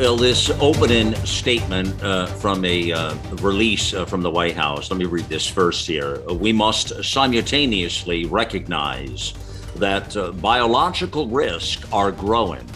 [0.00, 4.96] Well, this opening statement uh, from a uh, release uh, from the White House, let
[4.96, 6.22] me read this first here.
[6.30, 9.34] We must simultaneously recognize
[9.76, 12.66] that uh, biological risks are growing.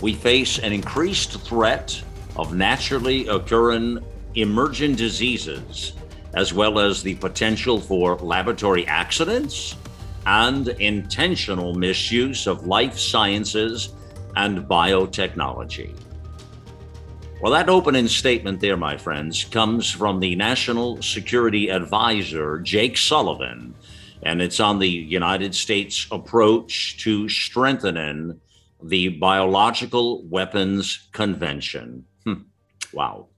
[0.00, 2.00] We face an increased threat
[2.36, 3.98] of naturally occurring
[4.36, 5.94] emergent diseases,
[6.34, 9.74] as well as the potential for laboratory accidents
[10.24, 13.92] and intentional misuse of life sciences
[14.36, 15.96] and biotechnology.
[17.40, 23.74] Well, that opening statement there, my friends, comes from the National Security Advisor, Jake Sullivan,
[24.22, 28.38] and it's on the United States approach to strengthening
[28.82, 32.04] the Biological Weapons Convention.
[32.24, 32.42] Hmm.
[32.92, 33.28] Wow.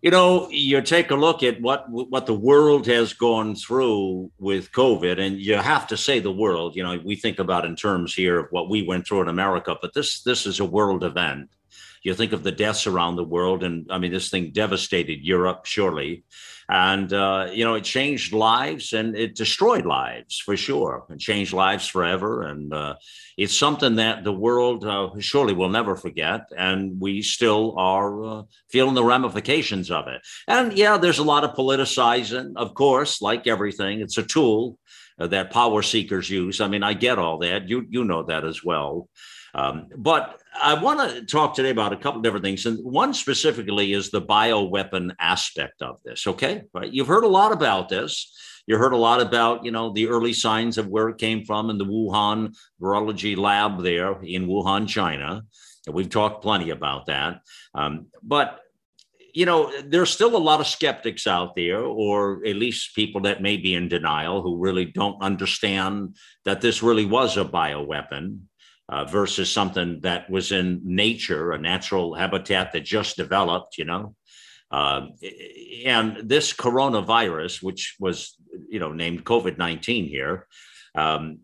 [0.00, 4.72] You know, you take a look at what what the world has gone through with
[4.72, 6.74] COVID, and you have to say the world.
[6.74, 9.76] You know, we think about in terms here of what we went through in America,
[9.82, 11.50] but this this is a world event
[12.02, 15.66] you think of the deaths around the world, and I mean, this thing devastated Europe,
[15.66, 16.24] surely.
[16.68, 21.52] And, uh, you know, it changed lives and it destroyed lives for sure, and changed
[21.52, 22.42] lives forever.
[22.42, 22.94] And uh,
[23.36, 26.42] it's something that the world uh, surely will never forget.
[26.56, 30.22] And we still are uh, feeling the ramifications of it.
[30.48, 34.00] And yeah, there's a lot of politicizing, of course, like everything.
[34.00, 34.78] It's a tool
[35.18, 36.60] uh, that power seekers use.
[36.60, 37.68] I mean, I get all that.
[37.68, 39.08] You you know that as well.
[39.54, 43.92] Um, but I want to talk today about a couple different things, and one specifically
[43.92, 46.26] is the bioweapon aspect of this.
[46.26, 46.92] Okay, right?
[46.92, 48.34] You've heard a lot about this.
[48.66, 51.68] You heard a lot about, you know, the early signs of where it came from
[51.68, 55.42] in the Wuhan virology lab there in Wuhan, China.
[55.90, 57.40] We've talked plenty about that.
[57.74, 58.60] Um, but
[59.34, 63.40] you know, there's still a lot of skeptics out there, or at least people that
[63.40, 68.40] may be in denial who really don't understand that this really was a bioweapon
[68.92, 74.14] uh, versus something that was in nature, a natural habitat that just developed, you know.
[74.70, 75.06] Uh,
[75.86, 78.36] and this coronavirus, which was,
[78.68, 80.46] you know, named COVID 19 here,
[80.94, 81.38] um,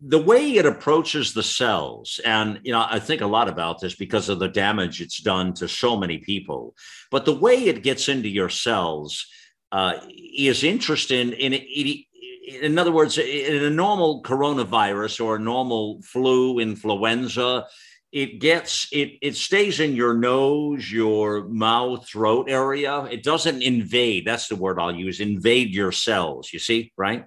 [0.00, 3.94] the way it approaches the cells, and, you know, I think a lot about this
[3.94, 6.74] because of the damage it's done to so many people,
[7.10, 9.26] but the way it gets into your cells
[9.72, 12.06] uh, is interesting in it, it
[12.48, 17.66] in other words, in a normal coronavirus or a normal flu, influenza,
[18.10, 23.04] it gets it it stays in your nose, your mouth, throat area.
[23.04, 24.26] It doesn't invade.
[24.26, 25.20] That's the word I'll use.
[25.20, 26.50] Invade your cells.
[26.52, 27.26] You see, right?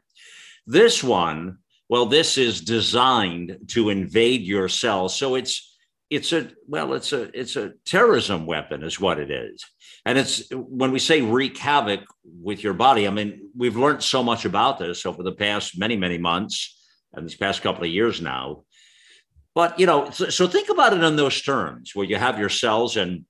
[0.65, 5.15] This one, well, this is designed to invade your cells.
[5.15, 5.77] So it's
[6.09, 9.63] it's a well, it's a it's a terrorism weapon, is what it is.
[10.05, 14.23] And it's when we say wreak havoc with your body, I mean, we've learned so
[14.23, 16.77] much about this over the past many, many months
[17.13, 18.63] and these past couple of years now.
[19.53, 22.49] But, you know, so, so think about it in those terms where you have your
[22.49, 23.25] cells and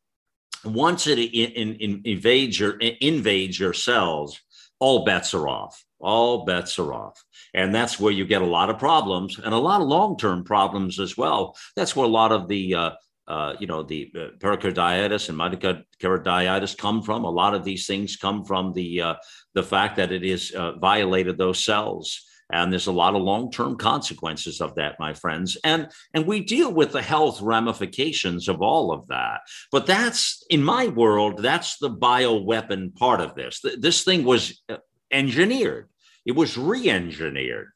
[0.63, 4.39] once it in, in, invades your invades your cells,
[4.79, 5.83] all bets are off.
[5.99, 7.23] All bets are off.
[7.53, 10.43] And that's where you get a lot of problems and a lot of long term
[10.43, 11.55] problems as well.
[11.75, 12.91] That's where a lot of the uh,
[13.27, 17.23] uh, you know, the uh, pericarditis and myocarditis come from.
[17.23, 19.15] A lot of these things come from the uh,
[19.53, 22.25] the fact that it is uh, violated those cells.
[22.53, 25.57] And there's a lot of long-term consequences of that, my friends.
[25.63, 29.41] And and we deal with the health ramifications of all of that.
[29.71, 33.61] But that's in my world, that's the bioweapon part of this.
[33.79, 34.77] This thing was uh,
[35.11, 35.88] engineered.
[36.25, 37.69] It was re-engineered.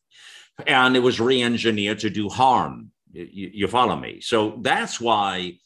[0.68, 4.22] And it was re-engineered to do harm you, you follow me?
[4.22, 5.58] So that's why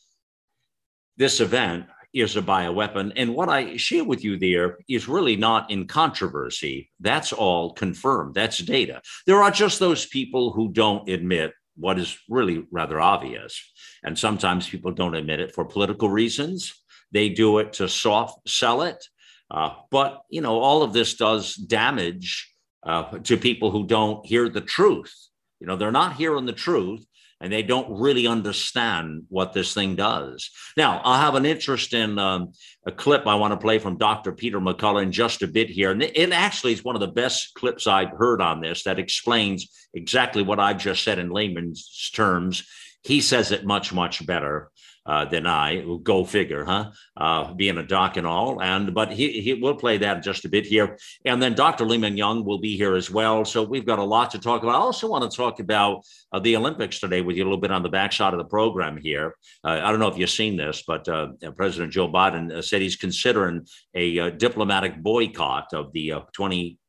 [1.18, 3.14] this event is a bioweapon.
[3.16, 6.90] And what I share with you there is really not in controversy.
[7.00, 8.34] That's all confirmed.
[8.36, 9.02] That's data.
[9.28, 13.62] There are just those people who don't admit what is really rather obvious.
[14.04, 16.74] And sometimes people don't admit it for political reasons.
[17.12, 19.04] They do it to soft sell it.
[19.52, 22.54] Uh, but, you know, all of this does damage
[22.84, 25.14] uh, to people who don't hear the truth.
[25.60, 27.06] You know, they're not hearing the truth
[27.42, 30.50] and they don't really understand what this thing does.
[30.76, 32.52] Now, I'll have an interesting um,
[32.86, 34.32] a clip I want to play from Dr.
[34.32, 35.92] Peter McCullough in just a bit here.
[35.92, 39.88] And it actually is one of the best clips I've heard on this that explains
[39.94, 42.68] exactly what I've just said in layman's terms
[43.04, 44.70] He says it much, much better
[45.06, 45.84] uh, than I.
[46.04, 46.92] Go figure, huh?
[47.18, 48.62] Uh, being a doc and all.
[48.62, 50.98] And but he, he will play that just a bit here.
[51.26, 51.86] And then Dr.
[51.86, 53.46] Li Young will be here as well.
[53.46, 54.76] So we've got a lot to talk about.
[54.76, 57.72] I also want to talk about uh, the Olympics today with you a little bit
[57.72, 59.36] on the backside of the program here.
[59.64, 62.96] Uh, I don't know if you've seen this, but uh, President Joe Biden said he's
[62.96, 66.14] considering a diplomatic boycott of the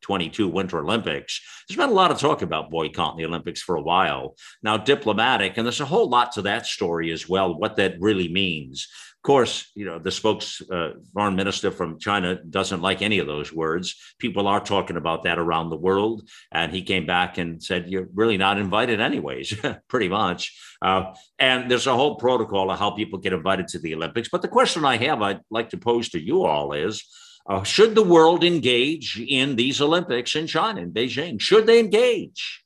[0.03, 1.41] 2022 Winter Olympics.
[1.69, 4.37] There's been a lot of talk about boycotting the Olympics for a while.
[4.63, 8.29] Now, diplomatic, and there's a whole lot to that story as well, what that really
[8.29, 8.89] means.
[9.21, 13.27] Of course, you know, the spokes uh, foreign minister from China doesn't like any of
[13.27, 13.95] those words.
[14.19, 16.27] People are talking about that around the world.
[16.51, 19.55] And he came back and said, You're really not invited, anyways,
[19.89, 20.59] pretty much.
[20.81, 24.31] Uh, and there's a whole protocol of how people get invited to the Olympics.
[24.31, 27.07] But the question I have, I'd like to pose to you all is,
[27.51, 31.41] uh, should the world engage in these Olympics in China, in Beijing?
[31.41, 32.63] Should they engage?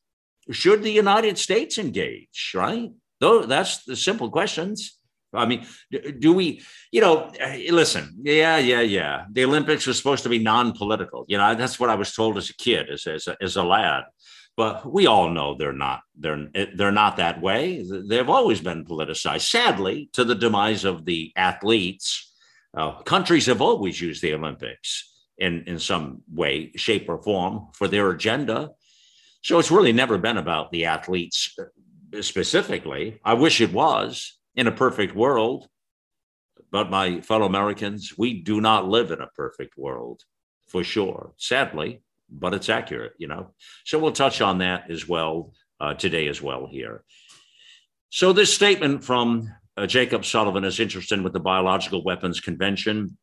[0.51, 2.53] Should the United States engage?
[2.55, 2.91] Right?
[3.19, 4.99] Though that's the simple questions.
[5.33, 5.67] I mean,
[6.19, 6.61] do we,
[6.93, 7.33] you know,
[7.71, 9.25] listen, yeah, yeah, yeah.
[9.33, 11.25] The Olympics are supposed to be non political.
[11.29, 13.65] You know, that's what I was told as a kid, as, as, a, as a
[13.65, 14.05] lad.
[14.57, 16.03] But we all know they're not.
[16.17, 16.47] They're
[16.77, 17.85] they're not that way.
[18.09, 19.51] They've always been politicized.
[19.51, 22.34] Sadly, to the demise of the athletes,
[22.77, 27.89] uh, countries have always used the Olympics in in some way, shape, or form for
[27.89, 28.71] their agenda.
[29.43, 33.21] So it's really never been about the athletes uh, specifically.
[33.25, 35.69] I wish it was in a perfect world.
[36.71, 40.23] But my fellow Americans, we do not live in a perfect world
[40.67, 43.55] for sure, sadly, but it's accurate, you know.
[43.85, 47.05] So we'll touch on that as well uh, today, as well, here.
[48.11, 53.17] So, this statement from uh, Jacob Sullivan is interested with the Biological Weapons Convention.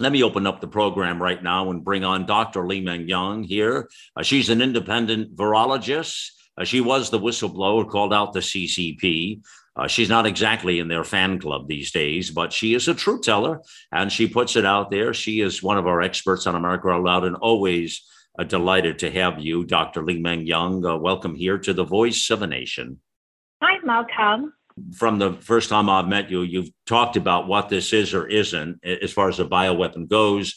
[0.00, 2.66] Let me open up the program right now and bring on Dr.
[2.66, 3.88] Li Meng Yan here.
[4.16, 6.30] Uh, she's an independent virologist.
[6.58, 9.40] Uh, she was the whistleblower called out the CCP.
[9.76, 13.22] Uh, she's not exactly in their fan club these days, but she is a truth
[13.22, 13.60] teller
[13.92, 15.12] and she puts it out there.
[15.12, 18.02] She is one of our experts on America Loud and always
[18.38, 20.02] uh, delighted to have you, Dr.
[20.02, 20.84] Li Meng Yan.
[20.84, 23.00] Uh, welcome here to the Voice of a Nation.
[23.62, 24.54] Hi, Malcolm.
[24.94, 28.84] From the first time I've met you, you've talked about what this is or isn't
[28.84, 30.54] as far as a bioweapon goes.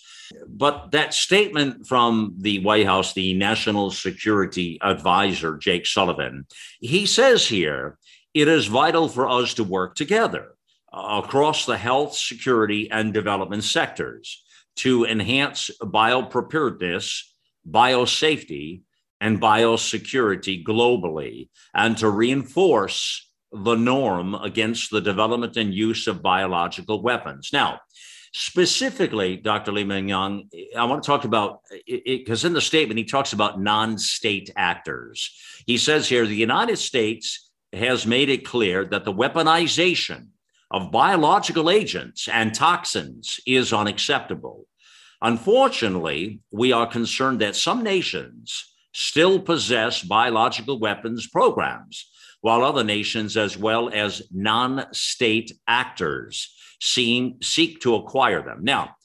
[0.48, 6.46] But that statement from the White House, the National Security Advisor, Jake Sullivan,
[6.80, 7.98] he says here
[8.34, 10.56] it is vital for us to work together
[10.94, 14.44] across the health, security, and development sectors
[14.78, 17.22] to enhance biopreparedness,
[17.70, 18.82] biosafety,
[19.22, 27.02] and biosecurity globally, and to reinforce the norm against the development and use of biological
[27.02, 27.50] weapons.
[27.52, 27.80] Now,
[28.34, 29.72] specifically, Dr.
[29.72, 33.60] Lee Meng Yan, I want to talk about because in the statement he talks about
[33.60, 35.36] non state actors.
[35.66, 40.28] He says here the United States has made it clear that the weaponization
[40.72, 44.66] of biological agents and toxins is unacceptable.
[45.22, 52.10] Unfortunately, we are concerned that some nations still possess biological weapons programs,
[52.42, 58.60] while other nations, as well as non state actors, seem, seek to acquire them.
[58.62, 58.96] Now,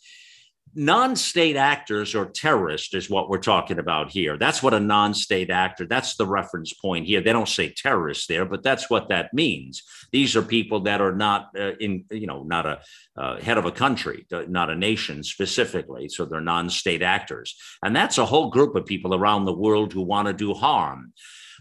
[0.75, 4.37] non-state actors or terrorists is what we're talking about here.
[4.37, 7.21] That's what a non-state actor that's the reference point here.
[7.21, 9.83] They don't say terrorists there but that's what that means.
[10.13, 12.81] These are people that are not uh, in you know not a
[13.17, 17.56] uh, head of a country not a nation specifically so they're non-state actors.
[17.82, 21.13] And that's a whole group of people around the world who want to do harm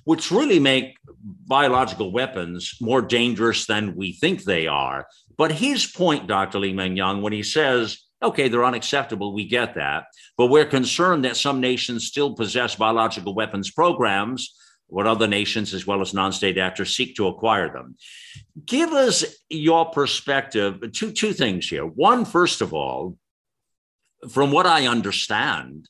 [0.05, 5.07] which really make biological weapons more dangerous than we think they are
[5.37, 9.33] but his point dr li meng yan when he says Okay, they're unacceptable.
[9.33, 10.05] We get that.
[10.37, 14.55] But we're concerned that some nations still possess biological weapons programs,
[14.87, 17.95] what other nations, as well as non state actors, seek to acquire them.
[18.65, 20.79] Give us your perspective.
[20.93, 21.85] Two, two things here.
[21.85, 23.17] One, first of all,
[24.29, 25.89] from what I understand,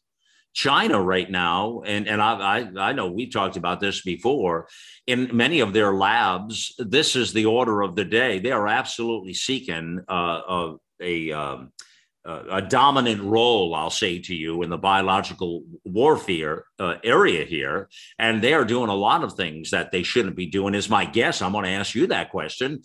[0.53, 4.67] China right now, and, and I, I, I, know we talked about this before,
[5.07, 8.39] in many of their labs, this is the order of the day.
[8.39, 11.72] They are absolutely seeking uh, a, a um,
[12.25, 17.89] a dominant role, I'll say to you, in the biological warfare uh, area here.
[18.17, 21.03] And they are doing a lot of things that they shouldn't be doing, is my
[21.03, 21.41] guess.
[21.41, 22.83] I'm going to ask you that question.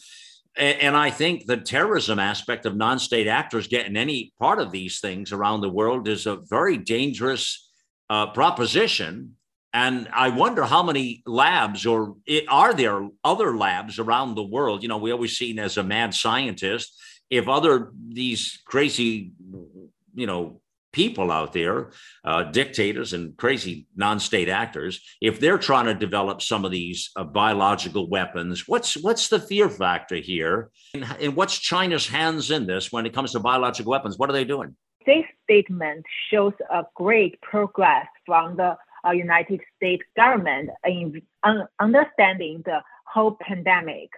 [0.59, 4.99] And, I think the terrorism aspect of non state actors getting any part of these
[4.99, 7.71] things around the world is a very dangerous
[8.11, 9.37] uh, proposition.
[9.73, 14.83] And I wonder how many labs or it, are there other labs around the world?
[14.83, 16.99] You know, we always seen as a mad scientist
[17.31, 19.33] if other these crazy,
[20.15, 20.61] you know,
[20.93, 21.91] people out there,
[22.25, 27.25] uh, dictators and crazy non-state actors, if they're trying to develop some of these uh,
[27.25, 32.91] biological weapons, what's what's the fear factor here, and, and, what's China's hands in this
[32.93, 34.19] when it comes to biological weapons?
[34.19, 34.77] What are they doing?
[35.07, 38.77] This statement shows a great progress from the
[39.07, 44.11] uh, United States government in un- understanding the whole pandemic.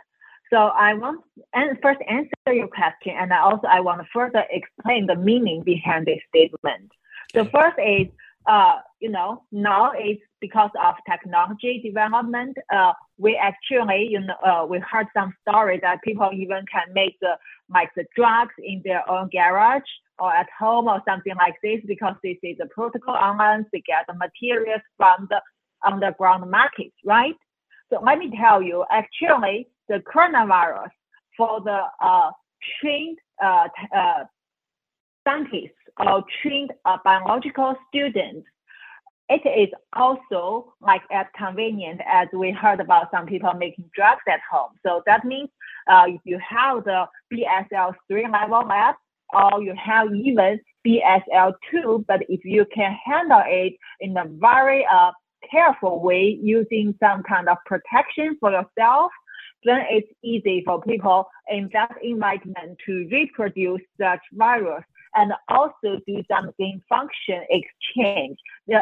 [0.50, 1.21] So I want
[1.54, 5.62] and first answer your question, and I also I want to further explain the meaning
[5.62, 6.90] behind this statement.
[7.33, 7.45] Okay.
[7.45, 8.09] The first is,
[8.47, 12.57] uh, you know, now it's because of technology development.
[12.73, 17.16] Uh, we actually, you know, uh, we heard some story that people even can make
[17.21, 17.37] the
[17.73, 22.16] like the drugs in their own garage or at home or something like this because
[22.25, 23.66] this is a protocol online.
[23.73, 25.40] They get the materials from the
[25.87, 27.37] underground market, right?
[27.90, 30.90] So let me tell you, actually, the coronavirus
[31.37, 32.30] for the uh,
[32.80, 34.25] trained uh, uh,
[35.26, 38.47] scientists or trained uh, biological students,
[39.28, 44.40] it is also like as convenient as we heard about some people making drugs at
[44.50, 44.73] home.
[44.85, 45.49] So that means
[45.88, 48.97] uh, if you have the BSL-3 level lab,
[49.32, 55.12] or you have even BSL-2, but if you can handle it in a very uh,
[55.49, 59.12] careful way using some kind of protection for yourself,
[59.64, 66.23] then it's easy for people in that environment to reproduce such virus and also do
[66.30, 68.38] some gain function exchange,
[68.75, 68.80] uh,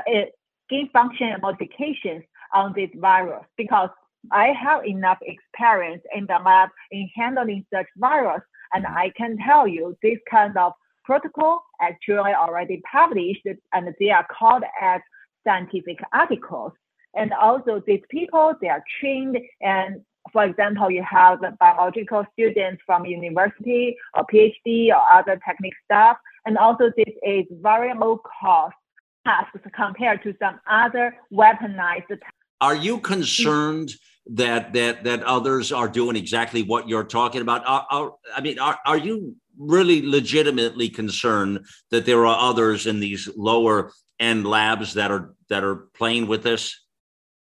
[0.68, 2.22] gain function modifications
[2.54, 3.90] on this virus because
[4.32, 8.42] I have enough experience in the lab in handling such virus,
[8.74, 10.72] and I can tell you this kind of
[11.04, 15.00] protocol actually already published, and they are called as
[15.46, 16.72] scientific articles.
[17.14, 20.02] And also these people, they are trained and
[20.32, 26.16] for example, you have biological students from university or PhD or other technical staff.
[26.44, 28.74] And also this is very low cost
[29.26, 32.18] tasks compared to some other weaponized.
[32.60, 33.92] Are you concerned
[34.26, 37.66] that that that others are doing exactly what you're talking about?
[37.66, 43.00] Are, are, I mean, are, are you really legitimately concerned that there are others in
[43.00, 46.78] these lower end labs that are that are playing with this?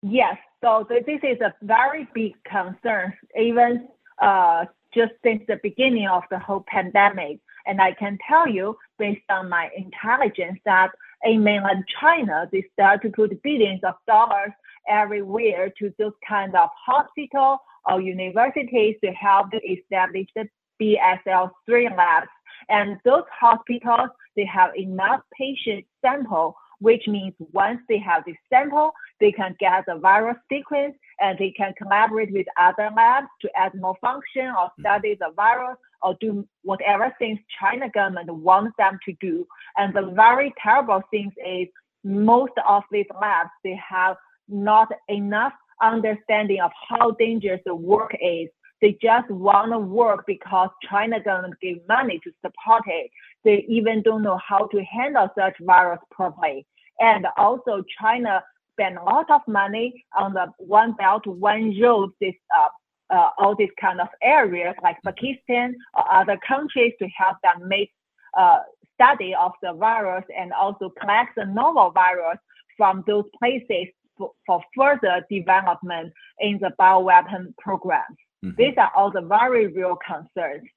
[0.01, 0.37] Yes.
[0.63, 3.87] So this is a very big concern, even
[4.21, 7.39] uh, just since the beginning of the whole pandemic.
[7.65, 10.91] And I can tell you, based on my intelligence, that
[11.23, 14.51] in mainland China, they start to put billions of dollars
[14.89, 20.47] everywhere to those kind of hospital or universities to help to establish the
[20.81, 22.27] BSL-3 labs.
[22.69, 28.91] And those hospitals, they have enough patient sample which means once they have the sample,
[29.19, 33.71] they can get the viral sequence and they can collaborate with other labs to add
[33.75, 34.81] more function or mm-hmm.
[34.81, 39.45] study the virus or do whatever things China government wants them to do.
[39.77, 41.67] And the very terrible thing is
[42.03, 44.15] most of these labs, they have
[44.49, 45.53] not enough
[45.83, 48.49] understanding of how dangerous the work is.
[48.81, 53.11] They just want to work because China government give money to support it.
[53.43, 56.65] They even don't know how to handle such virus properly.
[56.99, 62.33] And also China spend a lot of money on the One Belt, One Road, this
[62.57, 62.69] uh,
[63.11, 67.91] uh, all these kind of areas like Pakistan or other countries to help them make
[68.37, 68.59] uh,
[68.95, 72.37] study of the virus and also collect the novel virus
[72.77, 78.17] from those places for, for further development in the bioweapon programs.
[78.43, 78.55] Mm-hmm.
[78.57, 80.67] These are all the very real concerns.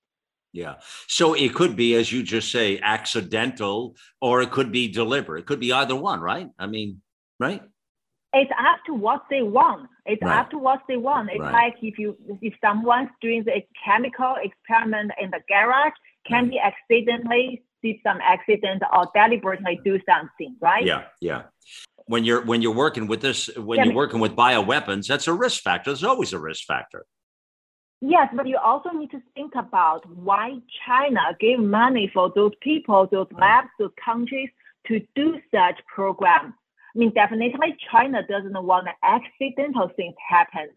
[0.53, 0.77] Yeah.
[1.09, 5.41] So it could be, as you just say, accidental, or it could be deliberate.
[5.41, 6.49] It could be either one, right?
[6.59, 7.03] I mean,
[7.41, 7.61] right?
[8.33, 9.89] It's up to what they want.
[10.07, 10.39] It's right.
[10.39, 11.31] up to what they want.
[11.31, 11.53] It's right.
[11.53, 15.93] like if you if someone's doing the chemical experiment in the garage,
[16.27, 20.85] can be accidentally see some accident or deliberately do something, right?
[20.85, 21.43] Yeah, yeah.
[22.07, 25.33] When you're when you're working with this, when yeah, you're working with bioweapons, that's a
[25.33, 25.91] risk factor.
[25.91, 27.07] There's always a risk factor.
[28.01, 33.09] Yes, but you also need to think about why China gave money for those people,
[33.11, 34.51] those labs, those countries
[34.89, 36.53] to do such programs.
[36.95, 40.69] I mean, definitely China doesn't want accidental things happen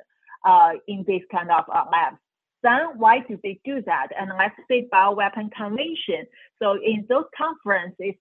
[0.46, 2.18] uh, in this kind of uh, labs.
[2.64, 4.08] Then why do they do that?
[4.20, 6.26] And let's say bioweapon convention.
[6.62, 8.16] So in those conferences,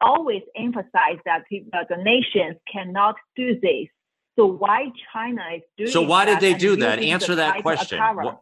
[0.00, 3.88] always emphasize that the nations cannot do this.
[4.36, 6.98] So why China is doing So why did they do that?
[6.98, 8.00] Answer that question.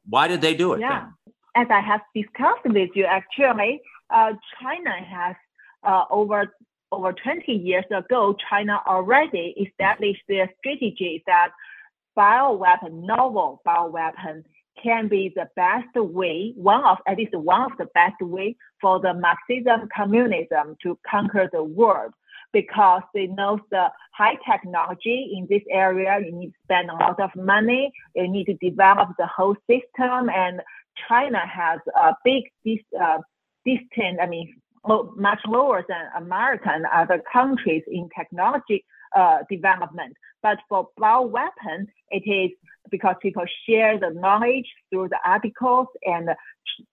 [0.08, 1.06] Why did they do it yeah.
[1.06, 1.34] Then?
[1.56, 5.36] As I have discussed with you, actually, uh, China has
[5.84, 6.52] uh, over
[6.90, 11.48] over 20 years ago, China already established their strategy that
[12.16, 14.44] bioweapon, novel bioweapon,
[14.80, 19.00] can be the best way, one of at least one of the best way for
[19.00, 22.12] the Marxism communism to conquer the world
[22.54, 26.18] because they know the high technology in this area.
[26.24, 27.92] You need to spend a lot of money.
[28.14, 30.30] You need to develop the whole system.
[30.30, 30.62] And
[31.06, 33.18] China has a big dis- uh,
[33.66, 34.54] distance, I mean,
[35.16, 38.84] much lower than America and other countries in technology
[39.14, 40.14] uh, development.
[40.42, 42.50] But for bioweapon, it is
[42.90, 46.28] because people share the knowledge through the articles and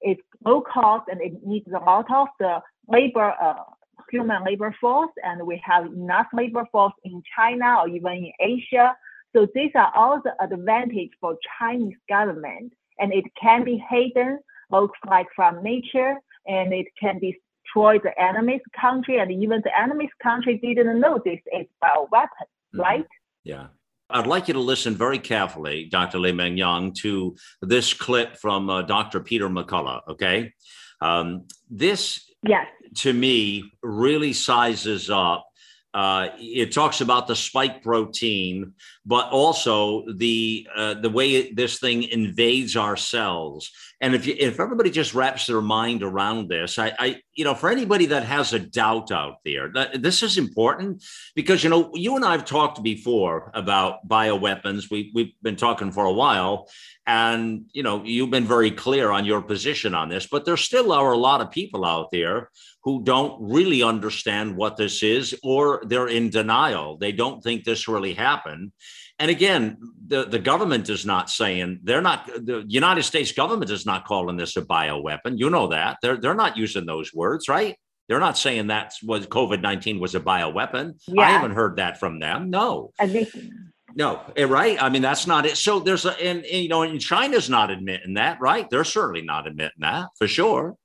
[0.01, 3.63] it's low cost and it needs a lot of the labor, uh,
[4.11, 5.11] human labor force.
[5.23, 8.95] And we have enough labor force in China or even in Asia.
[9.35, 14.39] So these are all the advantage for Chinese government and it can be hidden,
[14.69, 16.15] looks like from nature
[16.45, 21.39] and it can destroy the enemy's country and even the enemy's country didn't know this
[21.57, 22.27] is bioweapon,
[22.73, 22.81] mm-hmm.
[22.81, 23.07] right?
[23.43, 23.67] Yeah.
[24.09, 26.19] I'd like you to listen very carefully, Dr.
[26.19, 29.21] Li Meng Yan, to this clip from uh, Dr.
[29.21, 30.01] Peter McCullough.
[30.09, 30.51] Okay.
[31.01, 32.67] Um, this, yes.
[32.97, 35.47] to me, really sizes up
[35.93, 38.73] uh, it talks about the spike protein,
[39.05, 43.71] but also the uh, the way this thing invades our cells.
[43.99, 47.55] And if you, if everybody just wraps their mind around this, I, I you know,
[47.55, 51.03] for anybody that has a doubt out there, that this is important
[51.35, 54.91] because you know you and I have talked before about bioweapons.
[54.91, 56.69] We we've been talking for a while,
[57.07, 60.27] and you know you've been very clear on your position on this.
[60.27, 62.49] But there still are a lot of people out there
[62.83, 66.97] who don't really understand what this is or they're in denial.
[66.97, 68.71] They don't think this really happened.
[69.21, 73.85] And again, the, the government is not saying they're not the United States government is
[73.85, 75.37] not calling this a bioweapon.
[75.37, 75.97] You know that.
[76.01, 77.77] They're they're not using those words, right?
[78.09, 80.95] They're not saying that was COVID 19 was a bioweapon.
[81.07, 81.21] Yeah.
[81.21, 82.49] I haven't heard that from them.
[82.49, 82.91] No.
[83.95, 84.81] no, eh, right?
[84.81, 85.55] I mean, that's not it.
[85.55, 88.69] So there's a, and, and, you know, and China's not admitting that, right?
[88.69, 90.75] They're certainly not admitting that for sure.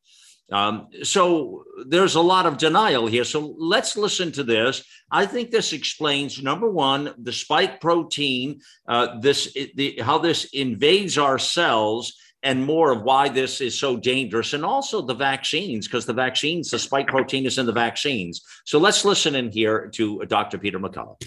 [0.52, 3.24] Um, so there's a lot of denial here.
[3.24, 4.84] So let's listen to this.
[5.10, 11.18] I think this explains number one, the spike protein, uh, this the, how this invades
[11.18, 12.12] our cells
[12.42, 16.70] and more of why this is so dangerous and also the vaccines because the vaccines
[16.70, 20.78] the spike protein is in the vaccines so let's listen in here to dr peter
[20.78, 21.21] mccullough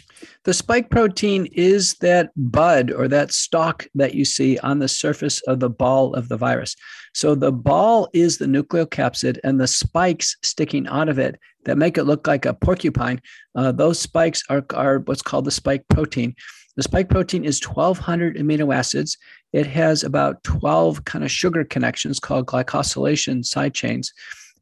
[0.45, 5.41] the spike protein is that bud or that stalk that you see on the surface
[5.41, 6.75] of the ball of the virus
[7.13, 11.97] so the ball is the nucleocapsid and the spikes sticking out of it that make
[11.97, 13.21] it look like a porcupine
[13.55, 16.33] uh, those spikes are, are what's called the spike protein
[16.75, 19.17] the spike protein is 1200 amino acids
[19.51, 24.13] it has about 12 kind of sugar connections called glycosylation side chains.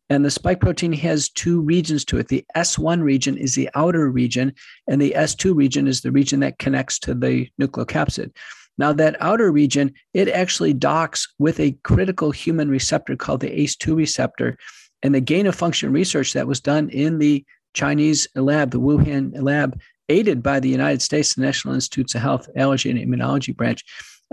[0.10, 2.30] And the spike protein has two regions to it.
[2.30, 4.54] The S1 region is the outer region,
[4.88, 8.32] and the S2 region is the region that connects to the nucleocapsid.
[8.78, 13.96] Now, that outer region, it actually docks with a critical human receptor called the ACE2
[13.96, 14.58] receptor.
[15.04, 19.32] And the gain of function research that was done in the Chinese lab, the Wuhan
[19.42, 23.84] lab, aided by the United States National Institutes of Health Allergy and Immunology branch,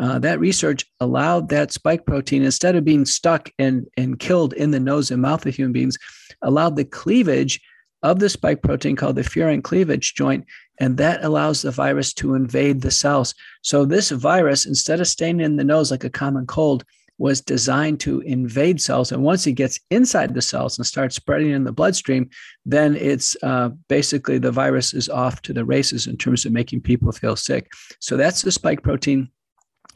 [0.01, 4.71] uh, that research allowed that spike protein, instead of being stuck and, and killed in
[4.71, 5.97] the nose and mouth of human beings,
[6.43, 7.61] allowed the cleavage
[8.05, 10.45] of the spike protein called the furin cleavage joint,
[10.79, 13.35] and that allows the virus to invade the cells.
[13.63, 16.85] So, this virus, instead of staying in the nose like a common cold,
[17.17, 19.11] was designed to invade cells.
[19.11, 22.29] And once it gets inside the cells and starts spreading in the bloodstream,
[22.67, 26.83] then it's uh, basically the virus is off to the races in terms of making
[26.83, 27.73] people feel sick.
[28.01, 29.31] So, that's the spike protein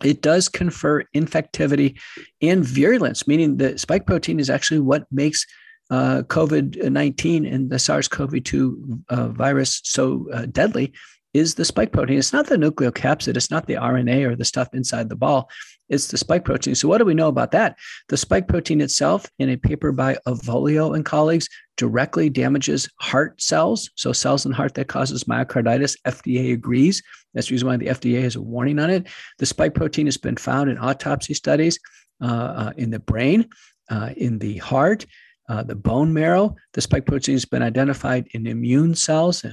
[0.02, 1.98] it does confer infectivity
[2.40, 5.44] and virulence, meaning the spike protein is actually what makes
[5.90, 10.92] uh, COVID 19 and the SARS CoV 2 uh, virus so uh, deadly
[11.34, 12.18] is the spike protein.
[12.18, 15.50] It's not the nucleocapsid, it's not the RNA or the stuff inside the ball.
[15.88, 16.74] It's the spike protein.
[16.74, 17.76] So, what do we know about that?
[18.08, 23.90] The spike protein itself, in a paper by Avolio and colleagues, directly damages heart cells.
[23.94, 25.96] So, cells in heart that causes myocarditis.
[26.06, 27.02] FDA agrees.
[27.32, 29.06] That's the reason why the FDA has a warning on it.
[29.38, 31.78] The spike protein has been found in autopsy studies
[32.22, 33.48] uh, uh, in the brain,
[33.90, 35.06] uh, in the heart,
[35.48, 36.54] uh, the bone marrow.
[36.74, 39.44] The spike protein has been identified in immune cells,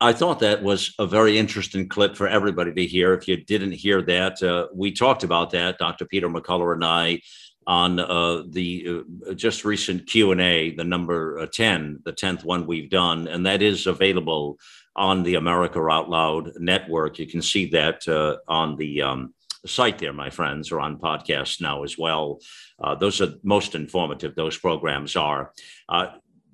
[0.00, 3.14] I thought that was a very interesting clip for everybody to hear.
[3.14, 6.04] If you didn't hear that, uh, we talked about that, Dr.
[6.04, 7.20] Peter McCullough and I,
[7.66, 12.44] on uh, the uh, just recent Q and A, the number uh, ten, the tenth
[12.44, 14.58] one we've done, and that is available
[14.94, 17.18] on the America Out Loud network.
[17.18, 18.06] You can see that
[18.46, 19.34] on the um,
[19.68, 22.40] site there, my friends, or on podcasts now as well.
[22.82, 24.34] Uh, those are most informative.
[24.34, 25.52] Those programs are.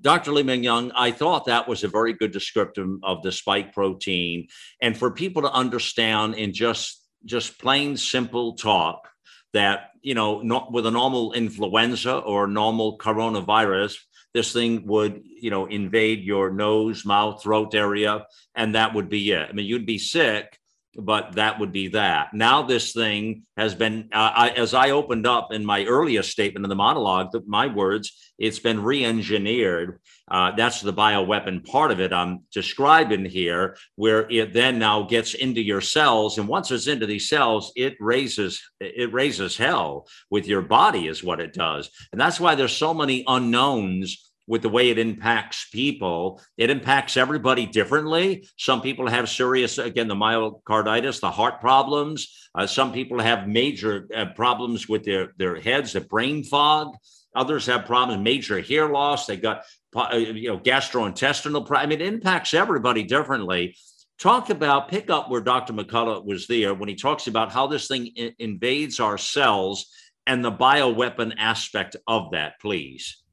[0.00, 0.32] Dr.
[0.32, 4.48] Li Meng Yan, I thought that was a very good description of the spike protein.
[4.82, 9.08] And for people to understand in just just plain simple talk,
[9.54, 13.96] that you know not with a normal influenza or normal coronavirus
[14.34, 19.30] this thing would you know invade your nose mouth throat area and that would be
[19.30, 20.58] it i mean you'd be sick
[20.96, 22.34] but that would be that.
[22.34, 26.64] Now, this thing has been, uh, I, as I opened up in my earliest statement
[26.64, 30.00] in the monologue, the, my words, it's been re engineered.
[30.28, 35.34] Uh, that's the bioweapon part of it I'm describing here, where it then now gets
[35.34, 36.38] into your cells.
[36.38, 41.22] And once it's into these cells, it raises, it raises hell with your body, is
[41.22, 41.90] what it does.
[42.12, 46.40] And that's why there's so many unknowns with the way it impacts people.
[46.56, 48.48] It impacts everybody differently.
[48.56, 52.48] Some people have serious, again, the myocarditis, the heart problems.
[52.54, 56.94] Uh, some people have major uh, problems with their, their heads, the brain fog.
[57.34, 59.26] Others have problems, major hair loss.
[59.26, 59.62] They got,
[59.96, 61.66] uh, you know, gastrointestinal.
[61.76, 63.76] I mean, it impacts everybody differently.
[64.20, 65.72] Talk about, pick up where Dr.
[65.72, 69.86] McCullough was there when he talks about how this thing invades our cells
[70.26, 73.23] and the bioweapon aspect of that, please.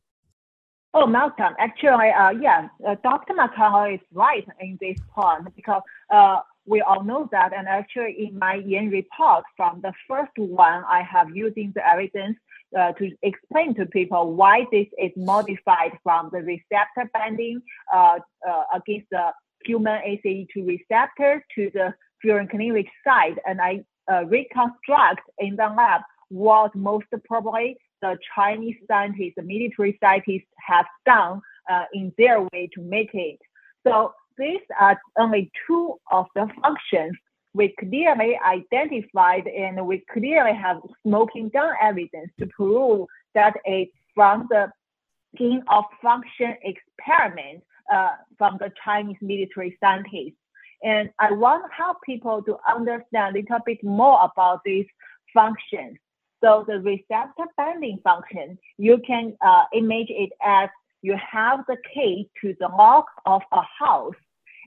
[0.94, 3.34] Oh, Malcolm, actually, uh, yeah, uh, Dr.
[3.34, 7.54] McCullough is right in this point because uh, we all know that.
[7.54, 12.38] And actually, in my Yin report, from the first one, I have using the evidence
[12.78, 17.62] uh, to explain to people why this is modified from the receptor binding
[17.94, 19.32] uh, uh, against the
[19.64, 23.40] human ACE2 receptor to the cleavage side.
[23.48, 23.80] And I
[24.26, 31.42] reconstruct in the lab what most probably the Chinese scientists, the military scientists have done
[31.70, 33.40] uh, in their way to make it.
[33.86, 37.16] So these are only two of the functions
[37.54, 44.48] we clearly identified and we clearly have smoking gun evidence to prove that it's from
[44.50, 44.72] the
[45.38, 50.38] gain of function experiment uh, from the Chinese military scientists.
[50.84, 54.88] And I want to help people to understand a little bit more about these
[55.34, 55.98] functions.
[56.44, 60.70] So the receptor binding function, you can uh, image it as
[61.02, 64.16] you have the key to the lock of a house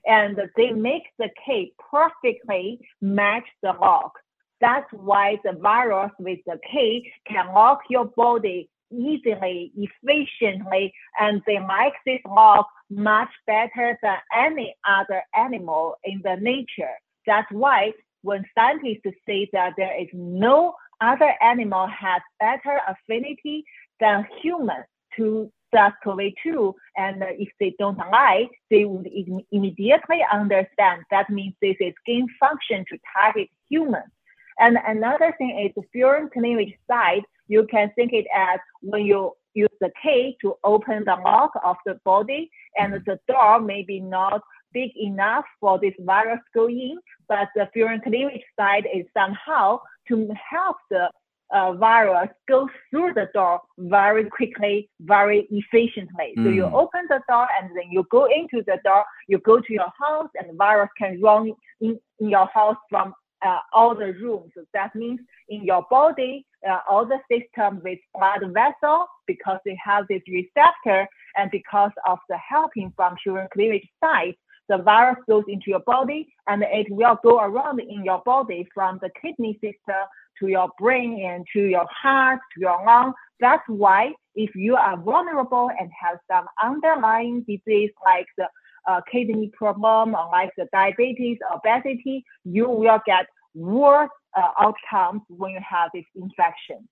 [0.05, 4.13] and they make the key perfectly match the lock.
[4.61, 11.59] That's why the virus with the key can lock your body easily, efficiently, and they
[11.59, 16.93] like this lock much better than any other animal in the nature.
[17.25, 23.63] That's why when scientists say that there is no other animal has better affinity
[23.99, 24.85] than humans
[25.17, 26.73] to SARS-CoV-2.
[26.97, 32.27] And if they don't lie, they would Im- immediately understand that means this is gain
[32.39, 34.11] function to target humans.
[34.59, 37.23] And another thing is the furin cleavage side.
[37.47, 41.77] You can think it as when you use the key to open the lock of
[41.85, 44.41] the body, and the door may be not
[44.75, 46.97] big enough for this virus go in,
[47.29, 50.15] but the furin cleavage side is somehow to
[50.53, 51.09] help the
[51.53, 56.33] uh, virus go through the door very quickly, very efficiently.
[56.37, 56.43] Mm.
[56.43, 56.75] So you hmm.
[56.75, 60.29] open the door and then you go into the door, you go to your house
[60.35, 63.13] and the virus can run in, in your house from
[63.45, 64.51] uh, all the rooms.
[64.55, 69.77] So that means in your body, uh, all the system with blood vessel, because they
[69.83, 71.07] have this receptor
[71.37, 74.35] and because of the helping from furin cleavage side,
[74.69, 78.99] the virus goes into your body and it will go around in your body from
[79.01, 80.03] the kidney system
[80.39, 83.13] to your brain and to your heart, to your lung.
[83.39, 88.47] That's why if you are vulnerable and have some underlying disease like the
[88.87, 95.51] uh, kidney problem or like the diabetes, obesity, you will get worse uh, outcomes when
[95.51, 96.87] you have this infection.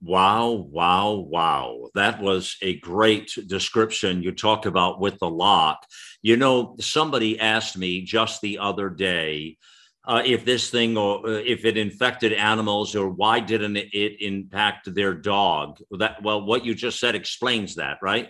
[0.00, 1.88] Wow, wow, wow.
[1.94, 5.86] That was a great description you talked about with the lock.
[6.22, 9.58] You know, somebody asked me just the other day
[10.06, 14.94] uh, if this thing or uh, if it infected animals or why didn't it impact
[14.94, 18.28] their dog that well what you just said explains that right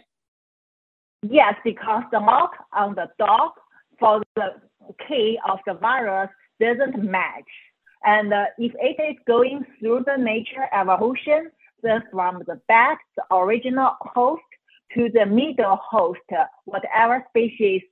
[1.22, 3.50] yes because the lock on the dog
[3.98, 4.48] for the
[5.06, 6.30] key of the virus
[6.60, 7.44] doesn't match
[8.06, 11.50] and uh, if it is going through the nature evolution
[11.82, 14.42] then from the bat the original host
[14.94, 16.20] to the middle host
[16.64, 17.82] whatever species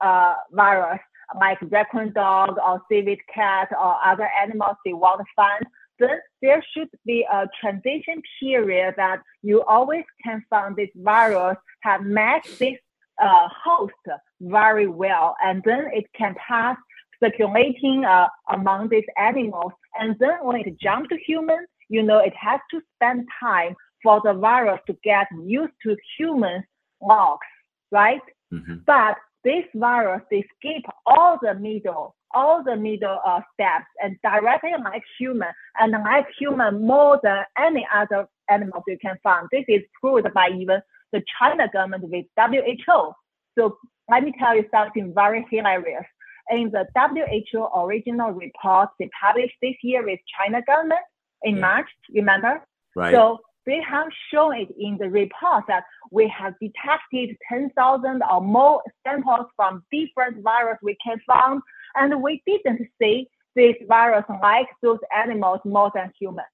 [0.00, 1.00] uh, virus
[1.38, 5.64] like raccoon dog or civet cat or other animals they want to find,
[5.98, 12.02] then there should be a transition period that you always can find this virus have
[12.02, 12.78] matched this
[13.22, 13.92] uh, host
[14.40, 16.76] very well, and then it can pass
[17.22, 19.72] circulating uh, among these animals.
[19.98, 24.20] And then when it jumps to humans, you know, it has to spend time for
[24.24, 26.64] the virus to get used to humans'
[27.02, 27.46] logs,
[27.90, 28.22] right?
[28.52, 28.76] Mm-hmm.
[28.86, 34.70] But this virus they skip all the middle all the middle uh, steps and directly
[34.84, 39.48] like human and like human more than any other animals you can find.
[39.50, 40.80] This is proved by even
[41.12, 43.12] the China government with WHO.
[43.58, 43.78] So
[44.08, 46.04] let me tell you something very hilarious.
[46.50, 51.00] In the WHO original report they published this year with China government
[51.42, 51.60] in yeah.
[51.60, 52.64] March, remember?
[52.96, 53.14] Right.
[53.14, 58.82] So they have shown it in the report that we have detected 10,000 or more
[59.06, 61.60] samples from different virus we can find,
[61.94, 66.48] and we didn't see this virus like those animals more than humans.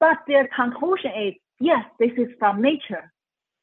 [0.00, 3.12] But their conclusion is, yes, this is from nature.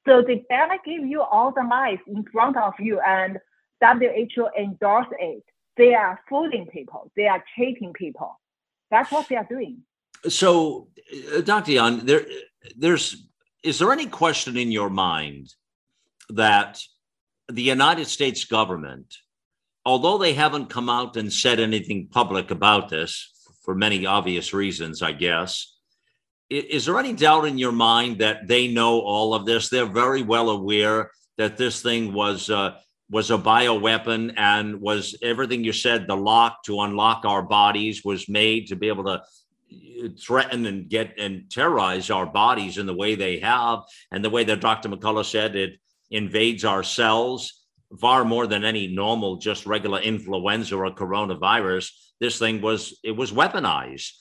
[0.08, 3.40] So they barely give you all the lies in front of you and
[3.82, 5.44] WHO endorse it.
[5.78, 7.12] They are fooling people.
[7.16, 8.40] They are cheating people.
[8.92, 9.82] That's what they are doing.
[10.28, 10.88] So,
[11.36, 11.74] uh, Dr.
[11.74, 12.26] Yan, there,
[12.78, 13.28] there's,
[13.64, 15.54] is there any question in your mind
[16.30, 16.80] that
[17.50, 19.16] the United States government,
[19.86, 23.32] although they haven't come out and said anything public about this
[23.64, 25.76] for many obvious reasons, I guess,
[26.50, 29.70] is there any doubt in your mind that they know all of this?
[29.70, 32.78] They're very well aware that this thing was uh,
[33.10, 36.08] was a bioweapon and was everything you said.
[36.08, 40.89] The lock to unlock our bodies was made to be able to uh, threaten and
[40.89, 43.80] get and terrorize our bodies in the way they have,
[44.12, 44.89] and the way that Dr.
[44.89, 47.65] McCullough said it invades our cells
[48.00, 51.91] far more than any normal, just regular influenza or coronavirus.
[52.20, 54.12] This thing was it was weaponized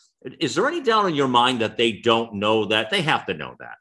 [0.41, 2.91] is there any doubt in your mind that they don't know that?
[2.91, 3.77] They have to know that.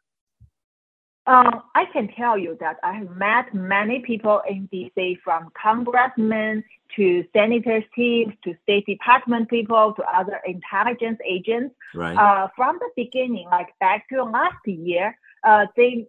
[1.25, 6.63] Um, I can tell you that I have met many people in DC from congressmen
[6.97, 11.73] to senators teams to State Department people to other intelligence agents.
[11.95, 12.17] Right.
[12.17, 16.07] Uh, from the beginning, like back to last year, uh, they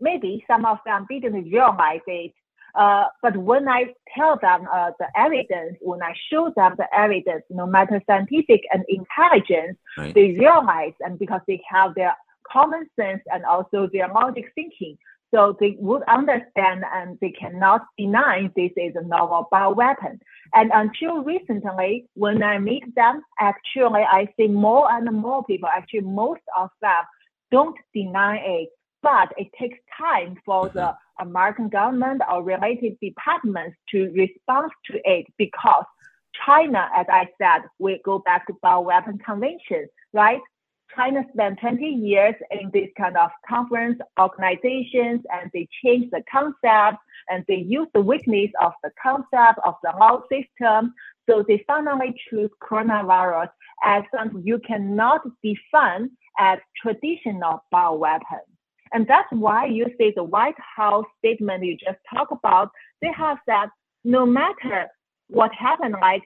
[0.00, 2.32] maybe some of them didn't realize it
[2.76, 7.42] uh, but when I tell them uh, the evidence, when I show them the evidence,
[7.48, 10.14] no matter scientific and intelligence, right.
[10.14, 12.14] they realize and because they have their
[12.52, 14.96] common sense and also their logic thinking,
[15.34, 20.18] so they would understand and they cannot deny this is a novel bioweapon.
[20.54, 26.02] And until recently, when I meet them, actually I see more and more people, actually
[26.02, 27.04] most of them
[27.50, 28.68] don't deny it,
[29.02, 31.28] but it takes time for the mm-hmm.
[31.28, 35.84] American government or related departments to respond to it because
[36.44, 40.40] China, as I said, we go back to bioweapon convention, right?
[40.94, 47.02] China spent 20 years in this kind of conference organizations and they changed the concept
[47.28, 50.94] and they use the weakness of the concept of the law system.
[51.28, 53.48] So they finally choose coronavirus
[53.84, 58.44] as something you cannot define as traditional bioweapon.
[58.92, 62.70] And that's why you see the White House statement you just talked about,
[63.02, 63.68] they have said
[64.04, 64.88] no matter
[65.28, 66.22] what happened, like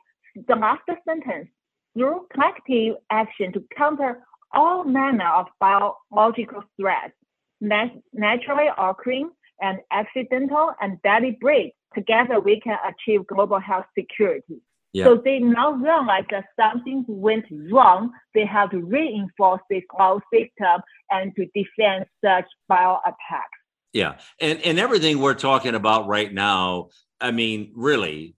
[0.47, 1.49] the last sentence,
[1.95, 7.15] through collective action to counter all manner of biological threats,
[7.61, 14.61] naturally occurring and accidental and deliberate, together we can achieve global health security.
[14.93, 15.05] Yeah.
[15.05, 18.11] So they now realize that something went wrong.
[18.35, 23.59] They have to reinforce this whole system and to defend such bio attacks.
[23.93, 24.19] Yeah.
[24.41, 26.89] And and everything we're talking about right now,
[27.21, 28.35] I mean, really,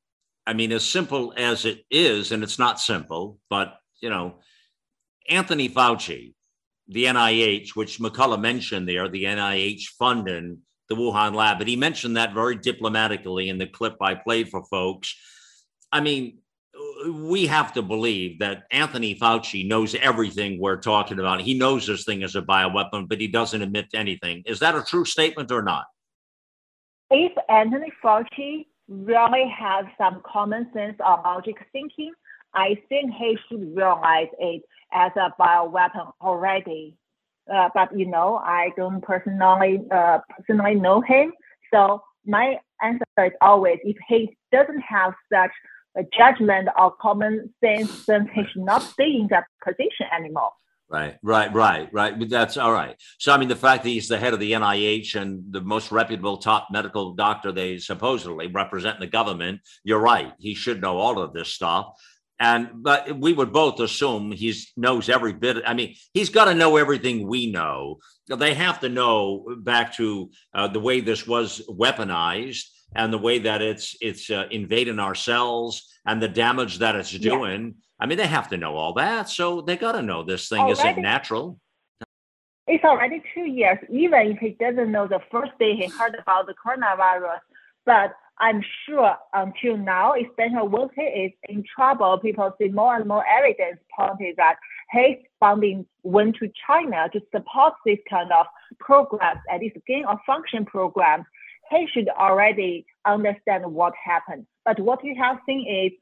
[0.46, 4.40] I mean, as simple as it is, and it's not simple, but you know,
[5.28, 6.34] Anthony Fauci,
[6.88, 10.58] the NIH, which McCullough mentioned there, the NIH funding
[10.88, 14.62] the Wuhan lab, but he mentioned that very diplomatically in the clip I played for
[14.64, 15.14] folks.
[15.90, 16.38] I mean,
[17.08, 21.40] we have to believe that Anthony Fauci knows everything we're talking about.
[21.40, 24.42] He knows this thing is a bioweapon, but he doesn't admit to anything.
[24.46, 25.84] Is that a true statement or not?
[27.10, 32.12] If Anthony Fauci really has some common sense or logic thinking,
[32.54, 36.96] I think he should realize it as a bioweapon already.
[37.52, 41.32] Uh, but you know, I don't personally uh, personally know him,
[41.72, 45.50] so my answer is always if he doesn't have such
[45.96, 50.52] a judgment or common sense, then he should not stay in that position anymore.
[50.88, 52.18] Right, right, right, right.
[52.18, 52.96] But that's all right.
[53.18, 55.90] So, I mean, the fact that he's the head of the NIH and the most
[55.90, 60.34] reputable top medical doctor they supposedly represent in the government, you're right.
[60.38, 61.94] He should know all of this stuff.
[62.42, 65.62] And but we would both assume he knows every bit.
[65.64, 68.00] I mean, he's got to know everything we know.
[68.26, 72.64] They have to know back to uh, the way this was weaponized
[72.96, 77.16] and the way that it's it's uh, invading our cells and the damage that it's
[77.16, 77.62] doing.
[77.62, 77.72] Yeah.
[78.00, 80.62] I mean, they have to know all that, so they got to know this thing
[80.62, 81.60] already, isn't natural.
[82.66, 83.78] It's already two years.
[83.88, 87.38] Even if he doesn't know the first day he heard about the coronavirus,
[87.86, 92.96] but I'm sure um, until now, especially when he is in trouble, people see more
[92.96, 94.56] and more evidence pointing that
[94.90, 98.46] his funding went to China to support this kind of
[98.80, 101.24] programs, at least gain of function programs.
[101.70, 104.46] He should already understand what happened.
[104.64, 105.92] But what we have seen is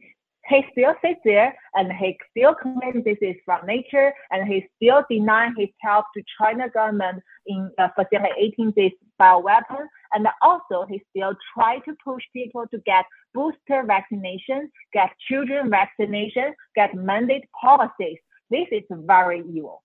[0.50, 5.04] he still sits there and he still claims this is from nature and he still
[5.08, 9.86] denies his help to China government in uh, facilitating this bioweapon.
[10.12, 16.52] And also he still try to push people to get booster vaccination, get children vaccination,
[16.74, 18.18] get mandate policies.
[18.50, 19.82] This is very evil.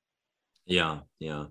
[0.66, 1.46] Yeah, yeah.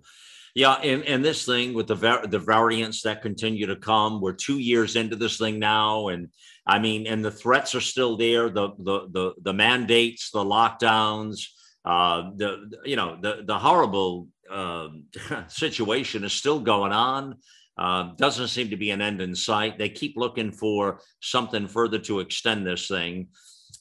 [0.54, 1.96] Yeah, and, and this thing with the
[2.30, 6.28] the variants that continue to come, we're two years into this thing now, and
[6.64, 8.48] I mean, and the threats are still there.
[8.48, 11.46] The the the, the mandates, the lockdowns,
[11.84, 14.88] uh, the you know the the horrible uh,
[15.48, 17.34] situation is still going on.
[17.76, 19.76] Uh, doesn't seem to be an end in sight.
[19.76, 23.28] They keep looking for something further to extend this thing.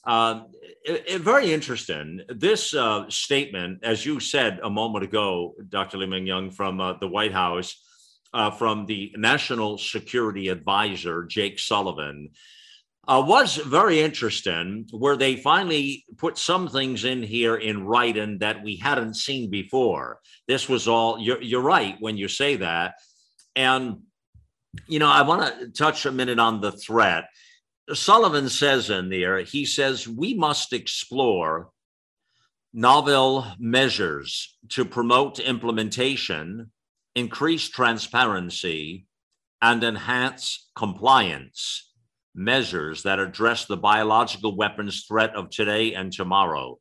[0.06, 0.42] Uh,
[0.84, 2.20] it, it, very interesting.
[2.28, 5.98] This uh, statement, as you said a moment ago, Dr.
[5.98, 7.82] Li Meng Yan from uh, the White House,
[8.34, 12.30] uh, from the National Security Advisor, Jake Sullivan,
[13.06, 18.62] uh, was very interesting, where they finally put some things in here in writing that
[18.62, 20.20] we hadn't seen before.
[20.48, 22.94] This was all, you're, you're right when you say that.
[23.56, 23.98] And,
[24.88, 27.24] you know, I want to touch a minute on the threat
[27.92, 31.70] Sullivan says in there, he says, we must explore
[32.72, 36.70] novel measures to promote implementation,
[37.14, 39.06] increase transparency,
[39.60, 41.90] and enhance compliance
[42.34, 46.78] measures that address the biological weapons threat of today and tomorrow.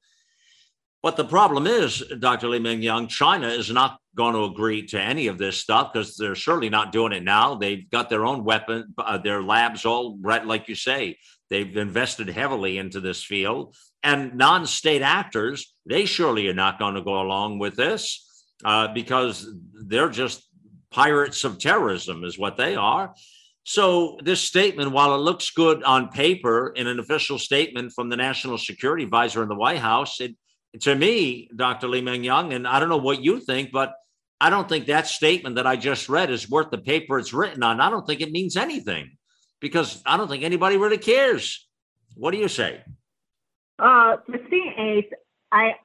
[1.04, 2.48] But the problem is, Dr.
[2.48, 6.16] Li Meng Yan, China is not going to agree to any of this stuff because
[6.16, 7.56] they're certainly not doing it now.
[7.56, 11.18] They've got their own weapon, uh, their labs all right, like you say.
[11.50, 13.76] They've invested heavily into this field.
[14.02, 18.88] And non state actors, they surely are not going to go along with this uh,
[18.94, 20.48] because they're just
[20.89, 23.13] pirates of terrorism, is what they are.
[23.66, 28.18] So, this statement, while it looks good on paper in an official statement from the
[28.18, 30.36] National Security Advisor in the White House, it
[30.81, 31.88] to me, Dr.
[31.88, 33.93] Li Meng Yan, and I don't know what you think, but
[34.41, 37.63] I don't think that statement that I just read is worth the paper it's written
[37.63, 37.79] on.
[37.79, 39.17] I don't think it means anything
[39.59, 41.67] because I don't think anybody really cares.
[42.15, 42.81] What do you say?
[43.79, 45.03] Uh, the thing is,
[45.51, 45.75] I,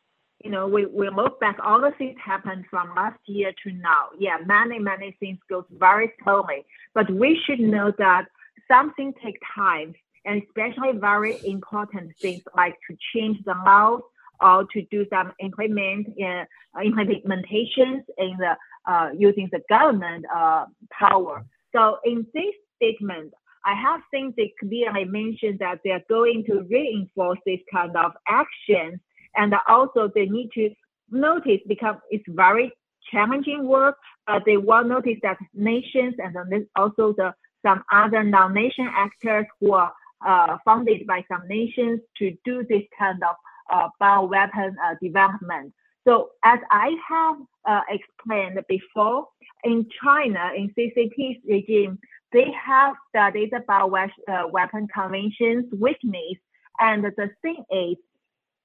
[0.43, 4.09] you know, we, we look back, all the things happened from last year to now.
[4.19, 8.27] Yeah, many, many things goes very slowly, but we should know that
[8.69, 14.03] something takes time and especially very important things like to change the laws
[14.41, 20.65] or to do some implement in, uh, implementations in the uh, using the government uh,
[20.91, 21.45] power.
[21.75, 23.33] So in this statement,
[23.65, 27.97] I have seen they clearly I mentioned that they are going to reinforce this kind
[27.97, 29.01] of actions,
[29.37, 30.71] and also they need to
[31.11, 32.73] notice because it's very
[33.11, 33.97] challenging work,
[34.27, 39.93] but they will notice that nations and also the some other non-nation actors who are
[40.27, 43.35] uh, funded by some nations to do this kind of
[43.71, 45.73] uh, bioweapon uh, development.
[46.07, 47.37] So as I have
[47.69, 49.29] uh, explained before,
[49.65, 51.99] in China, in CCP's regime,
[52.33, 56.39] they have studied the bioweapon uh, conventions with me.
[56.79, 57.97] And the thing is,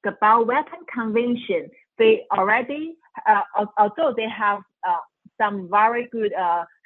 [0.04, 2.96] the bioweapon convention, they already,
[3.28, 4.98] uh, although they have uh,
[5.39, 6.32] some very good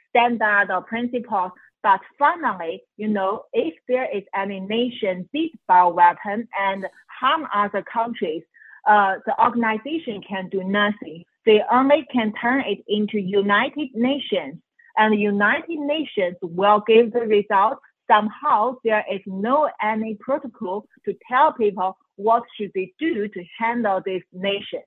[0.10, 1.52] standard or principles,
[1.84, 6.86] but finally, you know, if there is any nation beat bioweapon and
[7.20, 8.44] harm other countries,
[8.88, 11.24] uh, the organization can do nothing.
[11.46, 14.56] They only can turn it into United Nations,
[14.98, 17.80] and the United Nations will give the result.
[18.10, 24.02] Somehow, there is no any protocol to tell people what should they do to handle
[24.06, 24.82] this nation.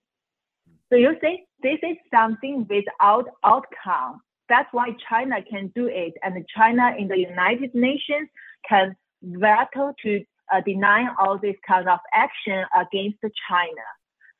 [0.89, 4.21] So you see, this is something without outcome.
[4.49, 8.29] That's why China can do it, and China in the United Nations
[8.69, 13.87] can veto to uh, denying all this kind of action against China.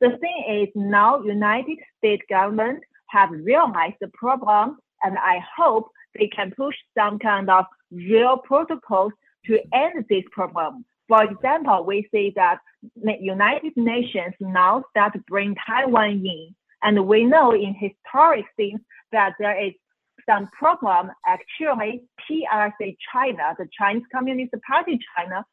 [0.01, 6.29] The thing is now United States government have realized the problem and I hope they
[6.29, 9.13] can push some kind of real protocols
[9.47, 10.85] to end this problem.
[11.09, 12.59] For example, we see that
[12.95, 16.55] United Nations now start to bring Taiwan in.
[16.83, 18.81] And we know in historic things
[19.13, 19.73] that there is
[20.29, 21.11] some problem.
[21.27, 25.45] Actually, PRC China, the Chinese Communist Party China,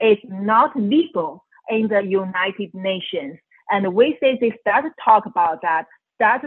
[0.00, 3.38] is not legal in the United Nations.
[3.70, 5.84] And we say they start to talk about that,
[6.18, 6.42] that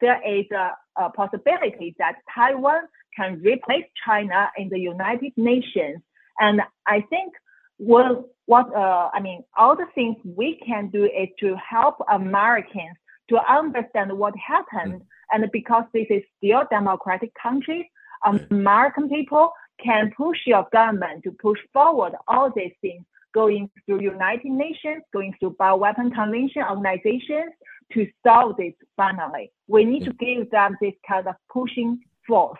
[0.00, 2.82] there is a, a possibility that Taiwan
[3.16, 6.02] can replace China in the United Nations.
[6.40, 7.32] And I think
[7.76, 12.96] what what uh, I mean, all the things we can do is to help Americans
[13.30, 15.00] to understand what happened.
[15.00, 15.06] Mm.
[15.32, 17.90] And because this is still democratic country,
[18.50, 19.52] American people
[19.84, 25.34] can push your government to push forward all these things, going through United Nations, going
[25.38, 27.52] through bioweapon convention organizations
[27.92, 29.52] to solve this finally.
[29.66, 32.58] We need to give them this kind of pushing force.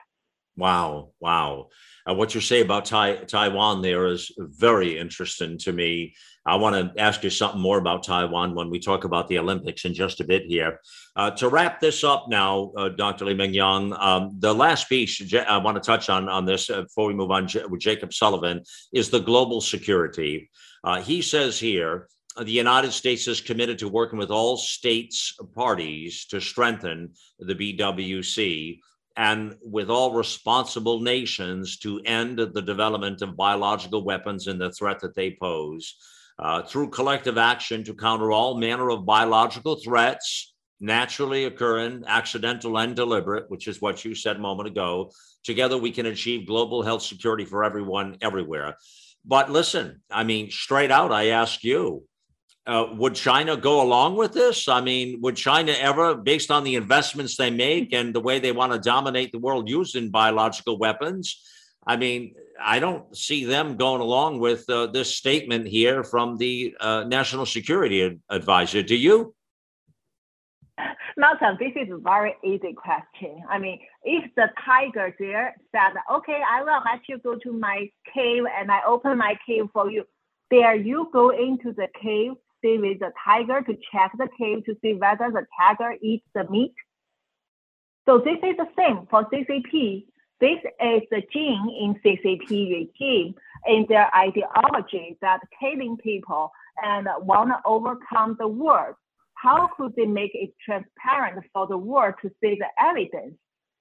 [0.56, 1.68] Wow, wow.
[2.08, 6.14] Uh, what you say about tai- Taiwan there is very interesting to me.
[6.46, 9.84] I want to ask you something more about Taiwan when we talk about the Olympics
[9.84, 10.80] in just a bit here.
[11.16, 13.24] Uh, to wrap this up now, uh, Dr.
[13.24, 16.82] Li Meng Yan, um, the last piece I want to touch on on this uh,
[16.82, 20.50] before we move on with Jacob Sullivan is the global security.
[20.82, 26.26] Uh, he says here the United States is committed to working with all states parties
[26.26, 28.80] to strengthen the BWC
[29.16, 34.98] and with all responsible nations to end the development of biological weapons and the threat
[35.00, 35.94] that they pose.
[36.36, 42.96] Uh, through collective action to counter all manner of biological threats, naturally occurring, accidental, and
[42.96, 45.10] deliberate, which is what you said a moment ago.
[45.44, 48.76] Together, we can achieve global health security for everyone, everywhere.
[49.24, 52.02] But listen, I mean, straight out, I ask you,
[52.66, 54.68] uh, would China go along with this?
[54.68, 58.52] I mean, would China ever, based on the investments they make and the way they
[58.52, 61.42] want to dominate the world using biological weapons?
[61.86, 66.74] I mean, I don't see them going along with uh, this statement here from the
[66.80, 68.82] uh, National Security Advisor.
[68.82, 69.34] Do you?
[71.16, 73.42] Malcolm, this is a very easy question.
[73.48, 77.88] I mean, if the tiger there said, okay, I will let you go to my
[78.12, 80.04] cave and I open my cave for you,
[80.50, 82.32] there you go into the cave
[82.64, 86.48] see with the tiger to check the cave to see whether the tiger eats the
[86.50, 86.74] meat.
[88.06, 90.06] So this is the same for CCP.
[90.40, 93.34] This is the gene in CCP regime
[93.66, 96.50] in their ideology that killing people
[96.82, 98.96] and want to overcome the world.
[99.34, 103.36] How could they make it transparent for the world to see the evidence?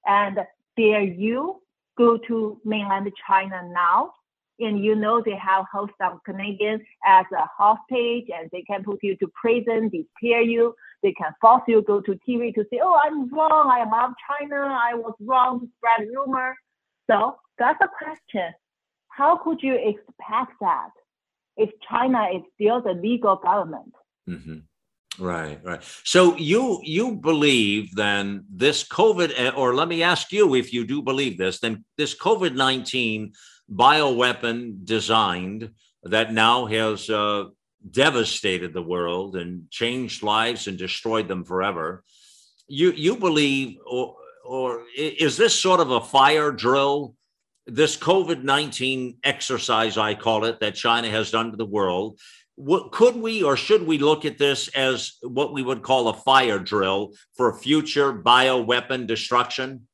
[0.06, 0.40] And
[0.78, 1.62] dare you
[1.98, 4.14] go to mainland China now
[4.60, 9.00] and you know they have hold some Canadians as a hostage and they can put
[9.02, 12.80] you to prison, deter you, they can force you to go to TV to say,
[12.82, 16.56] oh, I'm wrong, I love China, I was wrong to spread rumor.
[17.10, 18.54] So that's a question.
[19.10, 20.90] How could you expect that
[21.58, 23.94] if China is still the legal government?
[24.30, 24.60] Mm-hmm.
[25.20, 25.84] Right, right.
[26.04, 31.04] So you you believe then this COVID, or let me ask you if you do
[31.04, 33.34] believe this, then this COVID nineteen
[33.76, 35.72] bioweapon designed
[36.04, 37.46] that now has uh,
[37.90, 42.04] devastated the world and changed lives and destroyed them forever.
[42.68, 44.16] You you believe, or
[44.46, 47.16] or is this sort of a fire drill?
[47.66, 52.20] This COVID nineteen exercise, I call it, that China has done to the world.
[52.56, 56.14] What, could we or should we look at this as what we would call a
[56.14, 59.88] fire drill for future bioweapon destruction?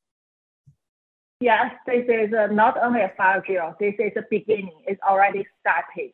[1.42, 3.12] Yes, this is not only a
[3.46, 4.76] drill, this is a beginning.
[4.86, 6.12] It's already started.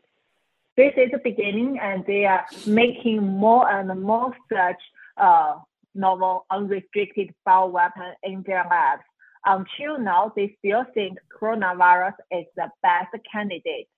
[0.77, 4.81] This is a beginning, and they are making more and more such
[5.16, 5.57] uh,
[5.97, 9.03] novel, unrestricted bioweapon in their labs.
[9.45, 13.89] Until now, they still think coronavirus is the best candidate,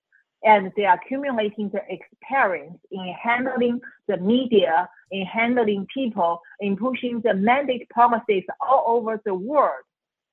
[0.43, 7.21] and they are accumulating the experience in handling the media, in handling people, in pushing
[7.21, 9.83] the mandate policies all over the world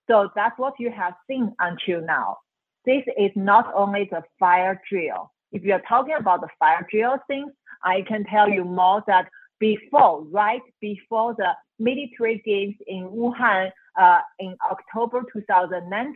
[0.09, 2.39] so that's what you have seen until now.
[2.85, 5.33] This is not only the fire drill.
[5.53, 7.51] If you're talking about the fire drill thing,
[7.83, 9.29] I can tell you more that
[9.59, 16.15] before, right before the military games in Wuhan uh, in October 2019,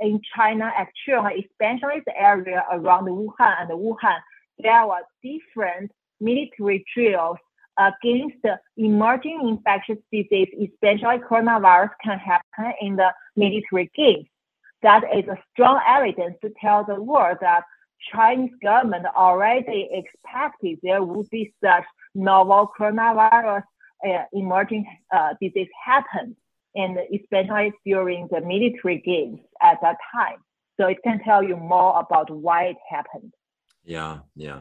[0.00, 4.18] in China, actually, especially the area around Wuhan and Wuhan,
[4.58, 7.38] there were different military drills
[7.78, 8.44] against
[8.76, 14.26] emerging infectious disease, especially coronavirus, can happen in the military games.
[14.82, 17.62] That is a strong evidence to tell the world that
[18.12, 23.62] Chinese government already expected there would be such novel coronavirus
[24.04, 26.36] uh, emerging uh, disease happen,
[26.74, 30.38] and especially during the military games at that time.
[30.80, 33.32] So it can tell you more about why it happened.
[33.84, 34.60] Yeah, yeah.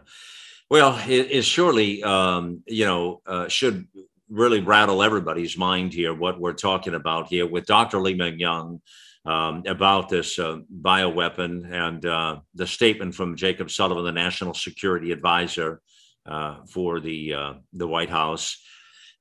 [0.70, 3.88] Well, it, it surely, um, you know, uh, should
[4.32, 8.00] really rattle everybody's mind here what we're talking about here with Dr.
[8.00, 8.82] Li Meng Yan
[9.26, 15.12] um, about this uh, bioweapon and uh, the statement from Jacob Sullivan, the National Security
[15.12, 15.82] Advisor
[16.26, 18.58] uh, for the uh, the White House.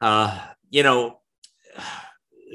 [0.00, 0.38] Uh,
[0.70, 1.18] you know,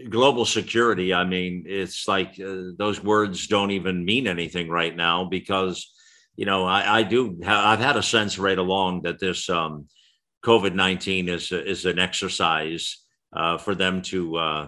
[0.10, 1.14] global security.
[1.14, 5.92] I mean, it's like uh, those words don't even mean anything right now because
[6.36, 7.40] you know, I, I do.
[7.44, 9.88] Ha- I've had a sense right along that this um,
[10.46, 12.98] COVID nineteen is is an exercise
[13.36, 14.68] uh, for them to uh,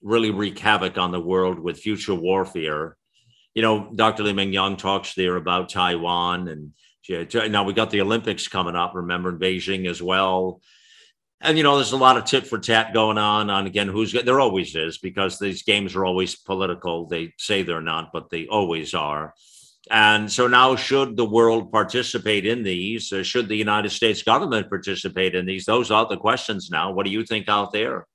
[0.00, 2.96] really wreak havoc on the world with future warfare.
[3.54, 4.22] You know, Dr.
[4.22, 6.72] Li Meng Yan talks there about Taiwan, and
[7.50, 8.94] now we got the Olympics coming up.
[8.94, 10.60] Remember in Beijing as well.
[11.40, 13.50] And you know, there's a lot of tit for tat going on.
[13.50, 17.08] On again, who's there always is because these games are always political.
[17.08, 19.34] They say they're not, but they always are.
[19.90, 23.12] And so now, should the world participate in these?
[23.12, 25.64] Uh, should the United States government participate in these?
[25.64, 26.92] Those are the questions now.
[26.92, 28.06] What do you think out there?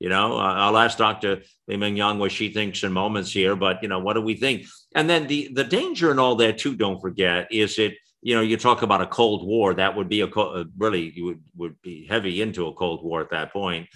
[0.00, 1.42] You know, uh, I'll ask Dr.
[1.68, 4.34] Li Meng Yan what she thinks in moments here, but you know, what do we
[4.34, 4.66] think?
[4.94, 6.74] And then the the danger and all that too.
[6.74, 7.94] Don't forget is it.
[8.22, 9.72] You know, you talk about a Cold War.
[9.72, 13.20] That would be a uh, really you would would be heavy into a Cold War
[13.20, 13.88] at that point.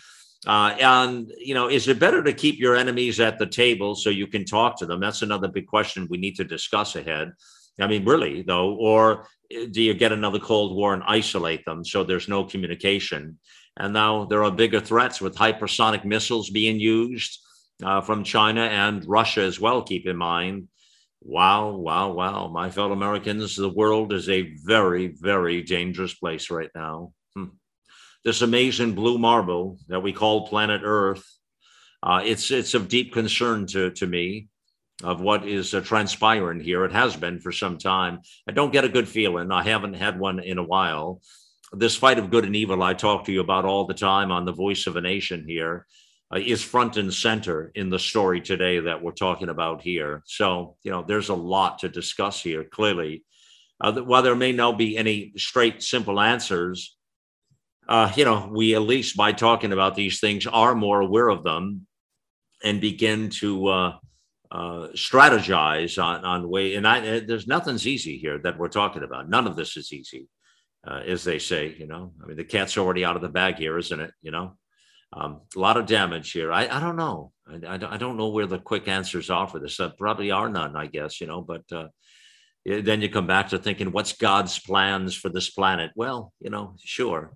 [0.47, 4.11] Uh, and you know, is it better to keep your enemies at the table so
[4.11, 5.01] you can talk to them?
[5.01, 7.33] That's another big question we need to discuss ahead.
[7.81, 9.23] I mean, really though, or
[9.55, 13.39] uh, do you get another Cold War and isolate them so there's no communication?
[13.77, 17.41] And now there are bigger threats with hypersonic missiles being used
[17.83, 19.83] uh, from China and Russia as well.
[19.83, 20.69] Keep in mind.
[21.23, 22.49] Wow, wow, wow.
[22.49, 27.13] My fellow Americans, the world is a very, very dangerous place right now
[28.25, 31.25] this amazing blue marble that we call planet Earth.
[32.03, 34.49] Uh, it's it's of deep concern to to me
[35.03, 36.85] of what is uh, transpiring here.
[36.85, 38.21] It has been for some time.
[38.49, 39.51] I don't get a good feeling.
[39.51, 41.21] I haven't had one in a while.
[41.73, 44.45] This fight of good and evil I talk to you about all the time on
[44.45, 45.87] the Voice of a Nation here
[46.33, 50.23] uh, is front and center in the story today that we're talking about here.
[50.27, 52.65] So you know, there's a lot to discuss here.
[52.65, 53.25] Clearly,
[53.81, 56.97] uh, while there may not be any straight, simple answers,
[57.89, 61.43] uh, you know, we at least by talking about these things are more aware of
[61.43, 61.87] them
[62.63, 63.97] and begin to uh,
[64.51, 66.77] uh, strategize on on way.
[66.77, 69.29] And I, uh, there's nothing's easy here that we're talking about.
[69.29, 70.29] None of this is easy,
[70.87, 71.75] uh, as they say.
[71.79, 74.13] You know, I mean, the cat's already out of the bag here, isn't it?
[74.23, 74.57] You know,
[75.13, 76.53] um, a lot of damage here.
[76.53, 77.33] I, I don't know.
[77.47, 79.79] I, I, don't know where the quick answers are for this.
[79.79, 81.21] Uh, probably are none, I guess.
[81.21, 81.65] You know, but
[82.65, 85.91] then you come back to thinking, what's God's plans for this planet?
[85.95, 87.35] Well, you know, sure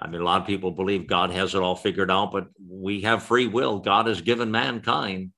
[0.00, 3.02] I mean, a lot of people believe God has it all figured out, but we
[3.02, 3.78] have free will.
[3.78, 5.32] God has given mankind.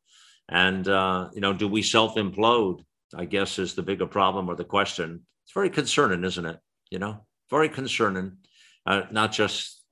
[0.48, 2.84] And, uh, you know, do we self implode?
[3.14, 5.26] I guess is the bigger problem or the question.
[5.44, 6.58] It's very concerning, isn't it?
[6.90, 8.38] You know, very concerning,
[8.86, 9.82] uh, not just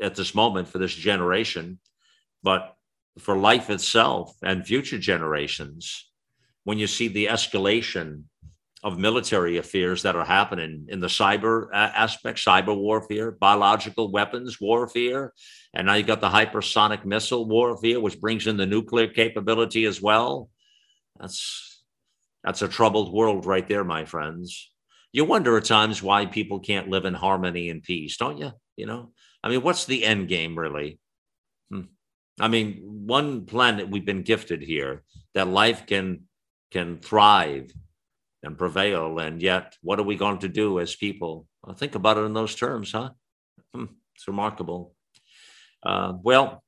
[0.00, 1.78] at this moment for this generation,
[2.42, 2.76] but
[3.18, 6.10] for life itself and future generations.
[6.64, 8.24] When you see the escalation
[8.84, 15.32] of military affairs that are happening in the cyber aspect, cyber warfare, biological weapons warfare,
[15.72, 20.02] and now you got the hypersonic missile warfare, which brings in the nuclear capability as
[20.02, 20.50] well.
[21.18, 21.82] That's
[22.44, 24.70] that's a troubled world right there, my friends.
[25.12, 28.52] You wonder at times why people can't live in harmony and peace, don't you?
[28.76, 29.12] You know,
[29.42, 30.98] I mean, what's the end game really?
[31.70, 31.82] Hmm.
[32.38, 36.24] I mean, one planet we've been gifted here that life can
[36.70, 37.72] can thrive
[38.44, 39.18] and prevail.
[39.18, 41.46] And yet, what are we going to do as people?
[41.62, 43.10] Well, think about it in those terms, huh?
[43.74, 44.94] Hmm, it's remarkable.
[45.84, 46.62] Uh, well,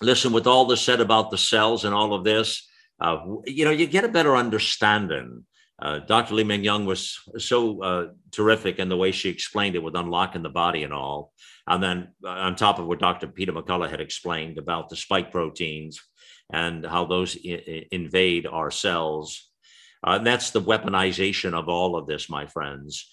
[0.00, 2.66] listen, with all this said about the cells and all of this,
[3.00, 5.44] uh, you know, you get a better understanding.
[5.80, 6.34] Uh, Dr.
[6.34, 10.42] Li Meng Yan was so uh, terrific in the way she explained it with unlocking
[10.42, 11.32] the body and all.
[11.66, 13.26] And then uh, on top of what Dr.
[13.26, 16.00] Peter McCullough had explained about the spike proteins
[16.52, 19.50] and how those I- invade our cells
[20.04, 23.10] uh, and that's the weaponization of all of this, my friends.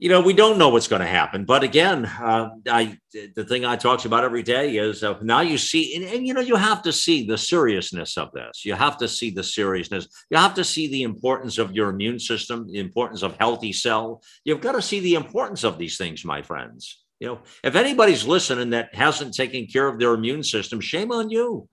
[0.00, 1.44] You know, we don't know what's going to happen.
[1.44, 2.98] But again, uh, I,
[3.34, 6.34] the thing I talk about every day is uh, now you see, and, and, you
[6.34, 8.64] know, you have to see the seriousness of this.
[8.64, 10.06] You have to see the seriousness.
[10.30, 14.22] You have to see the importance of your immune system, the importance of healthy cell.
[14.44, 17.02] You've got to see the importance of these things, my friends.
[17.18, 21.30] You know, if anybody's listening that hasn't taken care of their immune system, shame on
[21.30, 21.68] you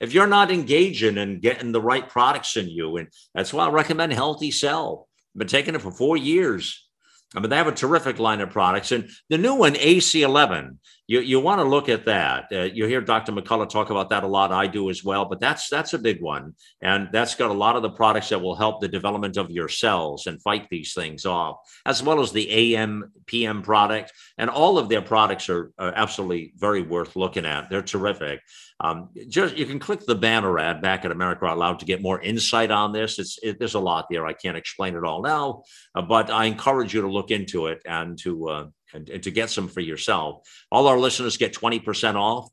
[0.00, 3.70] if you're not engaging and getting the right products in you, and that's why I
[3.70, 5.08] recommend Healthy Cell.
[5.34, 6.88] I've been taking it for four years.
[7.34, 8.92] I mean, they have a terrific line of products.
[8.92, 10.76] And the new one, AC11,
[11.08, 12.48] you, you want to look at that.
[12.52, 13.32] Uh, you hear Dr.
[13.32, 14.52] McCullough talk about that a lot.
[14.52, 16.54] I do as well, but that's that's a big one.
[16.82, 19.70] And that's got a lot of the products that will help the development of your
[19.70, 21.56] cells and fight these things off,
[21.86, 24.12] as well as the AM, PM product.
[24.36, 27.70] And all of their products are, are absolutely very worth looking at.
[27.70, 28.40] They're terrific.
[28.80, 32.02] Um, just you can click the banner ad back at America Out Loud to get
[32.02, 33.18] more insight on this.
[33.18, 34.26] It's it, there's a lot there.
[34.26, 35.62] I can't explain it all now,
[35.94, 39.30] uh, but I encourage you to look into it and to uh, and, and, to
[39.30, 40.48] get some for yourself.
[40.70, 42.48] All our listeners get twenty percent off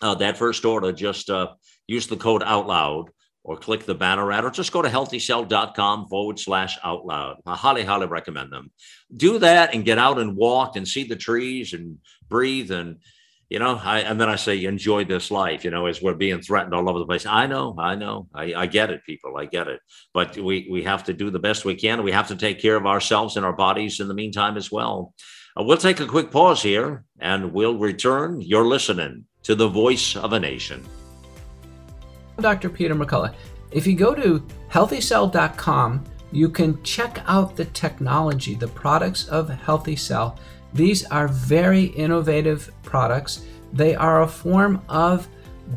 [0.00, 0.92] uh, that first order.
[0.92, 1.54] Just uh,
[1.86, 3.10] use the code Out Loud
[3.44, 7.36] or click the banner ad, or just go to healthycell.com forward slash out loud.
[7.46, 8.70] I highly, highly recommend them.
[9.16, 12.98] Do that and get out and walk and see the trees and breathe and
[13.48, 16.42] you know, I, and then I say, enjoy this life, you know, as we're being
[16.42, 17.24] threatened all over the place.
[17.24, 19.80] I know, I know, I, I get it, people, I get it.
[20.12, 22.02] But we, we have to do the best we can.
[22.02, 25.14] We have to take care of ourselves and our bodies in the meantime as well.
[25.58, 28.40] Uh, we'll take a quick pause here and we'll return.
[28.40, 30.84] You're listening to the voice of a nation.
[32.38, 32.68] Dr.
[32.68, 33.34] Peter McCullough.
[33.72, 34.40] If you go to
[34.70, 40.38] healthycell.com, you can check out the technology, the products of Healthy Cell.
[40.74, 43.44] These are very innovative products.
[43.72, 45.26] They are a form of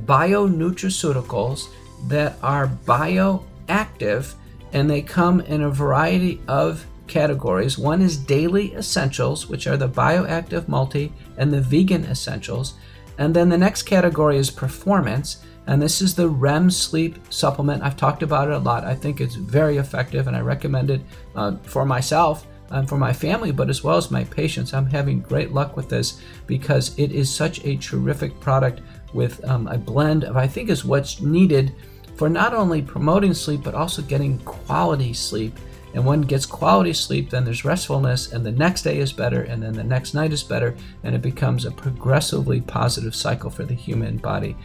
[0.06, 1.70] bionutraceuticals
[2.08, 4.36] that are bioactive
[4.74, 7.78] and they come in a variety of categories.
[7.78, 12.74] One is daily essentials, which are the bioactive multi and the vegan essentials.
[13.18, 17.84] And then the next category is performance, and this is the REM sleep supplement.
[17.84, 18.86] I've talked about it a lot.
[18.86, 21.02] I think it's very effective, and I recommend it
[21.36, 24.74] uh, for myself and for my family, but as well as my patients.
[24.74, 28.82] I'm having great luck with this because it is such a terrific product
[29.14, 31.76] with um, a blend of, I think, is what's needed
[32.16, 35.54] for not only promoting sleep, but also getting quality sleep.
[35.94, 39.62] And one gets quality sleep, then there's restfulness, and the next day is better, and
[39.62, 43.74] then the next night is better, and it becomes a progressively positive cycle for the
[43.74, 44.56] human body.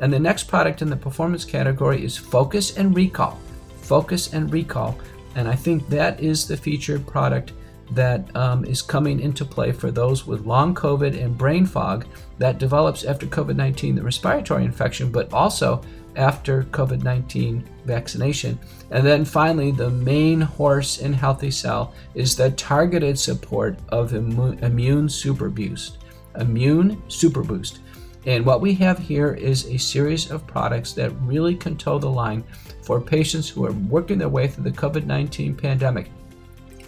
[0.00, 3.38] And the next product in the performance category is Focus and Recall.
[3.80, 4.98] Focus and Recall.
[5.34, 7.52] And I think that is the featured product
[7.92, 12.06] that um, is coming into play for those with long COVID and brain fog
[12.38, 15.82] that develops after COVID 19, the respiratory infection, but also
[16.16, 18.58] after COVID 19 vaccination.
[18.90, 25.08] And then finally, the main horse in Healthy Cell is the targeted support of immune
[25.08, 25.98] super boost.
[26.36, 27.80] Immune super boost.
[28.26, 32.10] And what we have here is a series of products that really can toe the
[32.10, 32.44] line
[32.82, 36.10] for patients who are working their way through the COVID 19 pandemic,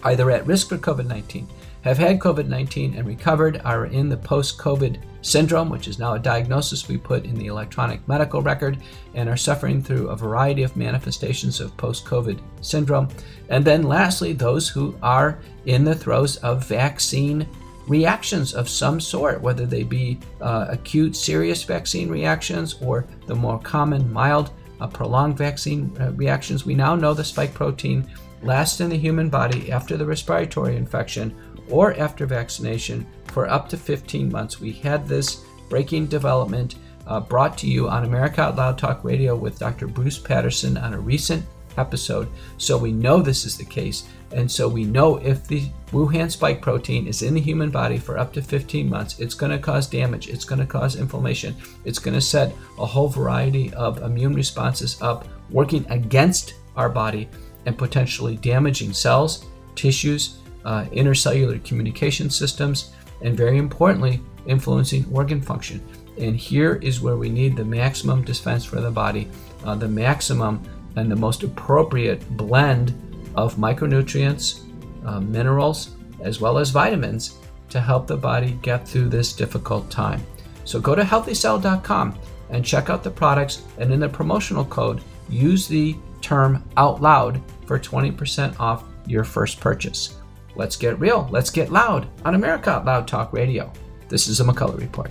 [0.03, 1.47] either at risk for COVID 19,
[1.81, 6.13] have had COVID 19 and recovered, are in the post COVID syndrome, which is now
[6.13, 8.77] a diagnosis we put in the electronic medical record,
[9.13, 13.07] and are suffering through a variety of manifestations of post COVID syndrome.
[13.49, 17.47] And then lastly, those who are in the throes of vaccine
[17.87, 23.59] reactions of some sort, whether they be uh, acute, serious vaccine reactions or the more
[23.59, 26.65] common, mild, uh, prolonged vaccine uh, reactions.
[26.65, 28.09] We now know the spike protein
[28.43, 31.35] lasts in the human body after the respiratory infection
[31.71, 34.59] or after vaccination for up to 15 months.
[34.59, 36.75] We had this breaking development
[37.07, 39.87] uh, brought to you on America Out Loud Talk Radio with Dr.
[39.87, 41.45] Bruce Patterson on a recent
[41.77, 42.27] episode.
[42.57, 44.07] So we know this is the case.
[44.31, 48.17] And so we know if the Wuhan spike protein is in the human body for
[48.17, 51.99] up to 15 months, it's going to cause damage, it's going to cause inflammation, it's
[51.99, 57.27] going to set a whole variety of immune responses up, working against our body
[57.65, 59.45] and potentially damaging cells,
[59.75, 62.91] tissues, uh, intercellular communication systems,
[63.21, 65.85] and very importantly, influencing organ function.
[66.17, 69.27] And here is where we need the maximum defense for the body,
[69.63, 70.61] uh, the maximum
[70.95, 72.93] and the most appropriate blend
[73.35, 74.61] of micronutrients,
[75.05, 77.37] uh, minerals, as well as vitamins
[77.69, 80.21] to help the body get through this difficult time.
[80.65, 82.17] So go to healthycell.com
[82.49, 87.41] and check out the products, and in the promotional code, use the term out loud
[87.65, 90.20] for 20% off your first purchase.
[90.55, 93.71] Let's get real, let's get loud on America Out Loud Talk Radio.
[94.09, 95.09] This is a McCullough Report.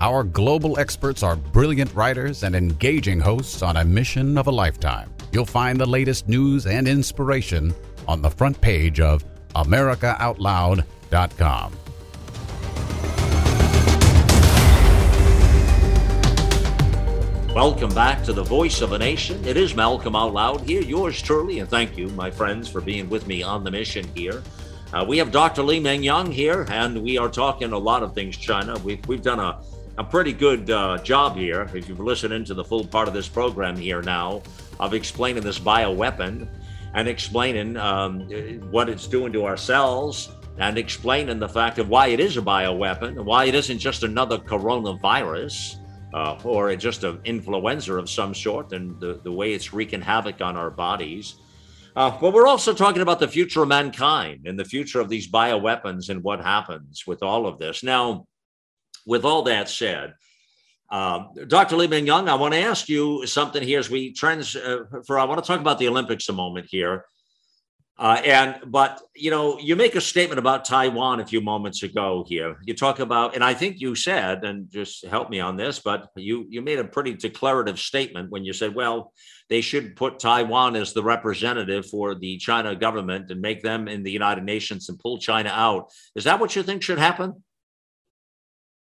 [0.00, 5.12] Our global experts are brilliant writers and engaging hosts on a mission of a lifetime.
[5.30, 7.72] You'll find the latest news and inspiration
[8.08, 9.24] on the front page of
[9.54, 11.72] AmericaOutloud.com.
[17.54, 19.44] Welcome back to the Voice of a Nation.
[19.44, 23.10] It is Malcolm Out Loud here, yours truly, and thank you, my friends, for being
[23.10, 24.42] with me on the mission here.
[24.94, 25.62] Uh, we have Dr.
[25.62, 28.78] Li Meng Yan here, and we are talking a lot of things China.
[28.78, 29.60] We've, we've done a
[29.98, 33.28] a pretty good uh, job here, if you've listened to the full part of this
[33.28, 34.42] program here now,
[34.80, 36.48] of explaining this bioweapon
[36.94, 38.20] and explaining um,
[38.70, 42.42] what it's doing to our cells and explaining the fact of why it is a
[42.42, 45.76] bioweapon, and why it isn't just another coronavirus
[46.12, 50.40] uh, or just an influenza of some sort, and the, the way it's wreaking havoc
[50.40, 51.36] on our bodies.
[51.94, 55.30] Uh, but we're also talking about the future of mankind and the future of these
[55.30, 57.82] bioweapons and what happens with all of this.
[57.82, 58.26] Now,
[59.06, 60.14] with all that said,
[60.90, 61.76] uh, Dr.
[61.76, 65.18] Li Meng Yan, I want to ask you something here as we trends uh, for.
[65.18, 67.06] I want to talk about the Olympics a moment here.
[67.98, 72.24] Uh, and but you know, you make a statement about Taiwan a few moments ago.
[72.26, 75.78] Here, you talk about, and I think you said, and just help me on this,
[75.78, 79.12] but you you made a pretty declarative statement when you said, well,
[79.50, 84.02] they should put Taiwan as the representative for the China government and make them in
[84.02, 85.90] the United Nations and pull China out.
[86.16, 87.44] Is that what you think should happen?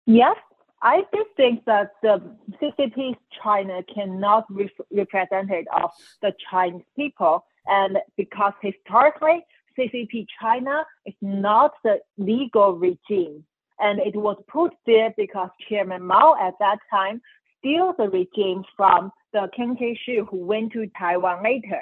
[0.06, 0.36] Yes,
[0.82, 2.20] I do think that the
[2.60, 5.90] CCP China cannot be representative of
[6.20, 9.44] the Chinese people, and because historically
[9.78, 13.44] CCP China is not the legal regime,
[13.78, 17.20] and it was put there because Chairman Mao at that time
[17.58, 21.80] steal the regime from the Chiang Kai-shek who went to Taiwan later.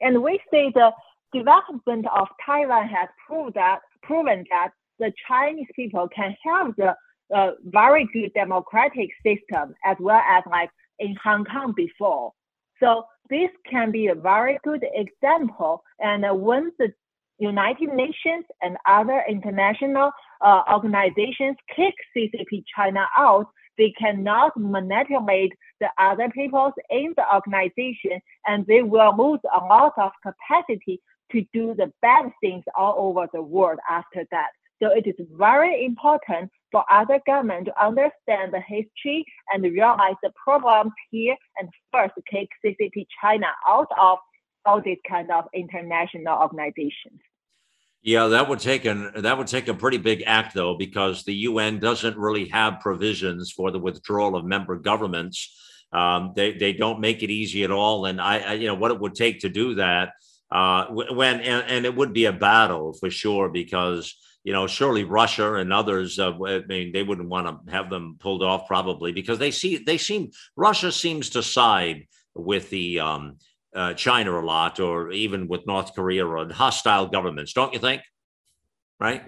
[0.00, 0.90] And we see the
[1.32, 6.94] development of Taiwan has proved that proven that the Chinese people can have the
[7.30, 12.32] a very good democratic system as well as like in Hong Kong before.
[12.80, 15.82] So this can be a very good example.
[16.00, 16.92] And when the
[17.38, 20.10] United Nations and other international
[20.40, 28.20] uh, organizations kick CCP China out, they cannot manipulate the other peoples in the organization
[28.46, 31.00] and they will lose a lot of capacity
[31.30, 34.48] to do the bad things all over the world after that.
[34.82, 40.30] So it is very important for other governments to understand the history and realize the
[40.42, 44.18] problems here and first take CCP China out of
[44.64, 47.20] all these kind of international organizations.
[48.02, 51.34] Yeah, that would take an that would take a pretty big act though, because the
[51.34, 55.54] UN doesn't really have provisions for the withdrawal of member governments.
[55.92, 58.92] Um, they they don't make it easy at all, and I, I you know what
[58.92, 60.12] it would take to do that
[60.50, 64.14] uh, when and, and it would be a battle for sure because
[64.44, 68.16] you know, surely Russia and others, uh, I mean, they wouldn't want to have them
[68.18, 73.36] pulled off probably because they see, they seem, Russia seems to side with the um,
[73.74, 78.02] uh, China a lot, or even with North Korea or hostile governments, don't you think?
[79.00, 79.22] Right?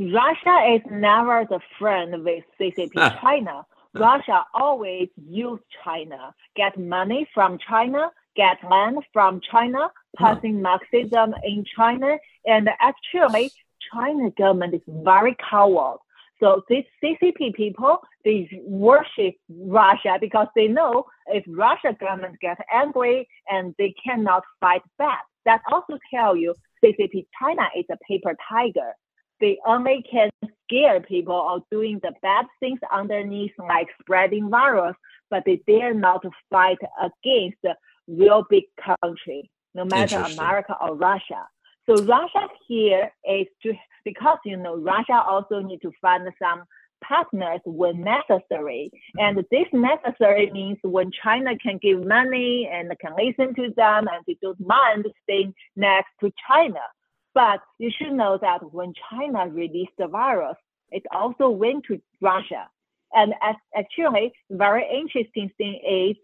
[0.00, 3.64] Russia is never the friend with CCP China.
[3.94, 11.64] Russia always use China, get money from China, get land from China, passing Marxism in
[11.76, 13.52] China, and actually
[13.94, 15.98] China government is very coward.
[16.40, 23.28] So these CCP people, they worship Russia because they know if Russia government gets angry
[23.48, 25.24] and they cannot fight back.
[25.44, 28.92] That also tell you CCP China is a paper tiger.
[29.40, 30.30] They only can
[30.64, 34.96] scare people of doing the bad things underneath, like spreading virus,
[35.30, 37.74] but they dare not fight against the
[38.06, 38.64] real big
[39.02, 41.46] country, no matter America or Russia.
[41.88, 43.74] So Russia here is to
[44.04, 46.64] because you know Russia also need to find some
[47.02, 48.90] partners when necessary.
[48.92, 49.20] Mm-hmm.
[49.20, 54.24] And this necessary means when China can give money and can listen to them and
[54.26, 56.80] they don't mind staying next to China.
[57.34, 60.56] But you should know that when China released the virus,
[60.90, 62.68] it also went to Russia.
[63.12, 63.34] And
[63.76, 66.16] actually, very interesting thing is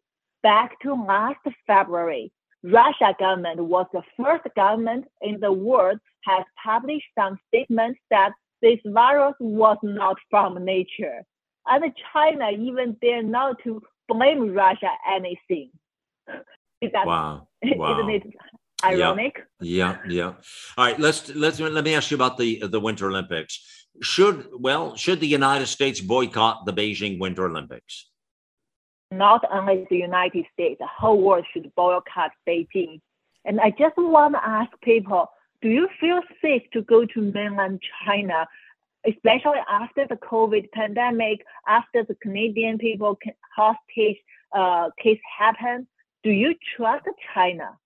[0.43, 2.33] back to last February,
[2.63, 8.79] Russia government was the first government in the world has published some statements that this
[8.85, 11.25] virus was not from nature.
[11.67, 15.71] And China even dare not to blame Russia anything.
[16.81, 17.49] Is that, wow.
[17.63, 17.99] wow.
[17.99, 18.23] Isn't it
[18.85, 19.43] ironic?
[19.61, 19.99] Yeah.
[20.07, 20.33] yeah, yeah.
[20.79, 23.87] All right, let's let's let me ask you about the the Winter Olympics.
[24.03, 28.10] Should well, should the United States boycott the Beijing Winter Olympics?
[29.11, 33.01] Not only the United States, the whole world should boycott Beijing.
[33.45, 35.29] And I just want to ask people,
[35.63, 38.47] do you feel safe to go to mainland China,
[39.07, 43.19] especially after the COVID pandemic, after the Canadian people
[43.55, 44.19] hostage
[44.55, 45.87] uh, case happened?
[46.23, 47.79] Do you trust China?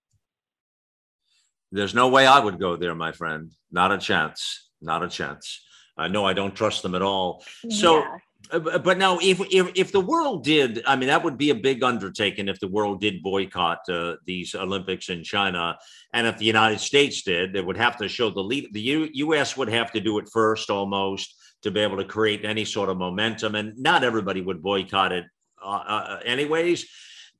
[1.72, 3.50] There's no way I would go there, my friend.
[3.72, 4.70] Not a chance.
[4.80, 5.60] Not a chance.
[5.96, 7.44] I know I don't trust them at all.
[7.70, 8.20] So, yes.
[8.50, 11.54] Uh, but now, if, if if the world did, I mean, that would be a
[11.54, 15.78] big undertaking if the world did boycott uh, these Olympics in China,
[16.12, 18.72] and if the United States did, they would have to show the lead.
[18.72, 19.56] The U, U.S.
[19.56, 22.98] would have to do it first, almost, to be able to create any sort of
[22.98, 25.24] momentum, and not everybody would boycott it,
[25.62, 26.86] uh, uh, anyways.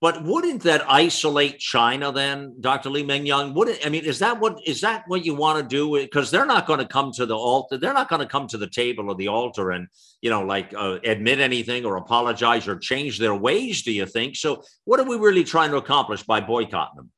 [0.01, 2.90] But wouldn't that isolate China then, Dr.
[2.90, 3.55] Li Meng Yan?
[3.55, 5.99] Wouldn't I mean, is that what is that what you want to do?
[5.99, 7.78] Because they're not going to come to the altar.
[7.78, 9.88] They're not going to come to the table or the altar and
[10.20, 13.82] you know, like uh, admit anything or apologize or change their ways.
[13.82, 14.36] Do you think?
[14.36, 17.11] So, what are we really trying to accomplish by boycotting them?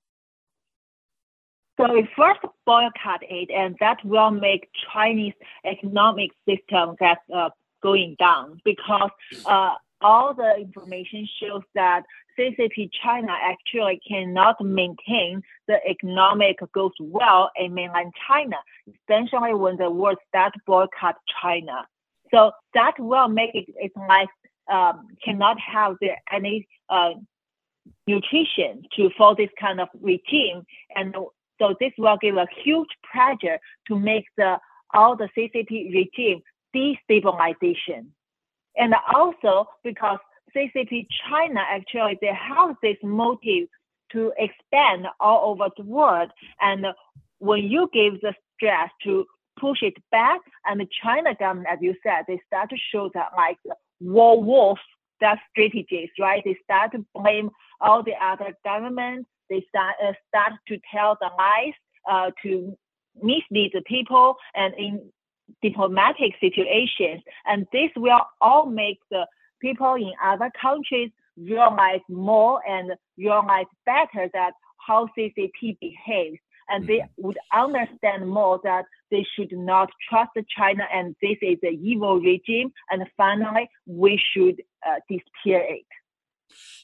[1.79, 7.51] So we first boycott it, and that will make Chinese economic system get uh,
[7.83, 9.11] going down because
[9.45, 12.03] uh, all the information shows that
[12.39, 18.57] CCP China actually cannot maintain the economic growth well in mainland China,
[18.89, 21.87] especially when the world start boycott China.
[22.33, 24.29] So that will make it, its life
[24.71, 27.11] um, cannot have the, any uh,
[28.07, 30.65] nutrition to for this kind of regime,
[30.95, 31.15] and
[31.59, 33.59] so this will give a huge pressure
[33.89, 34.57] to make the
[34.95, 36.43] all the CCP regime
[36.75, 38.07] destabilization,
[38.77, 40.19] and also because
[40.55, 43.69] CCP China actually they have this motive
[44.13, 46.31] to expand all over the world,
[46.61, 46.87] and
[47.39, 49.27] when you give the stress to
[49.59, 53.31] push it back, and the China government, as you said, they start to show that
[53.37, 53.59] like
[54.01, 54.79] war wolf
[55.21, 56.43] that strategies, right?
[56.45, 59.29] They start to blame all the other governments.
[59.49, 61.75] They start uh, start to tell the lies
[62.11, 62.77] uh, to
[63.23, 65.11] mislead the people and in
[65.63, 67.23] diplomatic situations.
[67.47, 69.27] And this will all make the
[69.67, 74.53] people in other countries realize more and realize better that
[74.87, 76.39] how CCP behaves.
[76.69, 77.27] And they mm-hmm.
[77.27, 82.73] would understand more that they should not trust China and this is an evil regime.
[82.91, 85.87] And finally, we should uh, disappear it.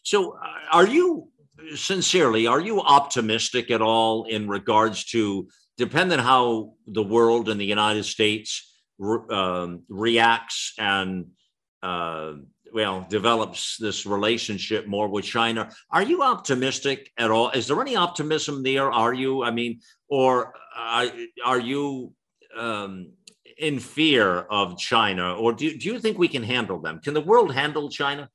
[0.02, 0.38] So, uh,
[0.72, 1.28] are you
[1.74, 7.64] sincerely, are you optimistic at all in regards to, depending how the world and the
[7.64, 8.50] United States
[8.98, 11.26] re- um, reacts and
[11.82, 12.34] uh,
[12.72, 15.70] well develops this relationship more with China.
[15.90, 17.50] Are you optimistic at all?
[17.50, 18.90] Is there any optimism there?
[18.90, 19.42] Are you?
[19.42, 21.06] I mean, or are,
[21.44, 22.12] are you
[22.56, 23.12] um,
[23.58, 27.00] in fear of China, or do do you think we can handle them?
[27.00, 28.28] Can the world handle China?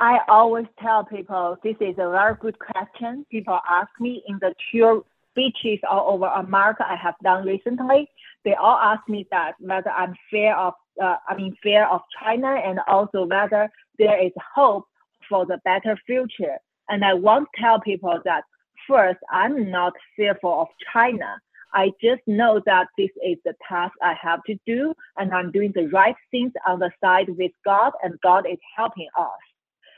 [0.00, 3.26] I always tell people this is a very good question.
[3.30, 8.08] People ask me in the tour speeches all over America I have done recently.
[8.44, 12.48] They all ask me that whether I'm fear of uh, I mean fear of China
[12.48, 14.86] and also whether there is hope
[15.28, 16.56] for the better future.
[16.88, 18.44] And I want to tell people that
[18.88, 21.40] first, I'm not fearful of China.
[21.72, 25.70] I just know that this is the task I have to do, and I'm doing
[25.72, 29.38] the right things on the side with God, and God is helping us.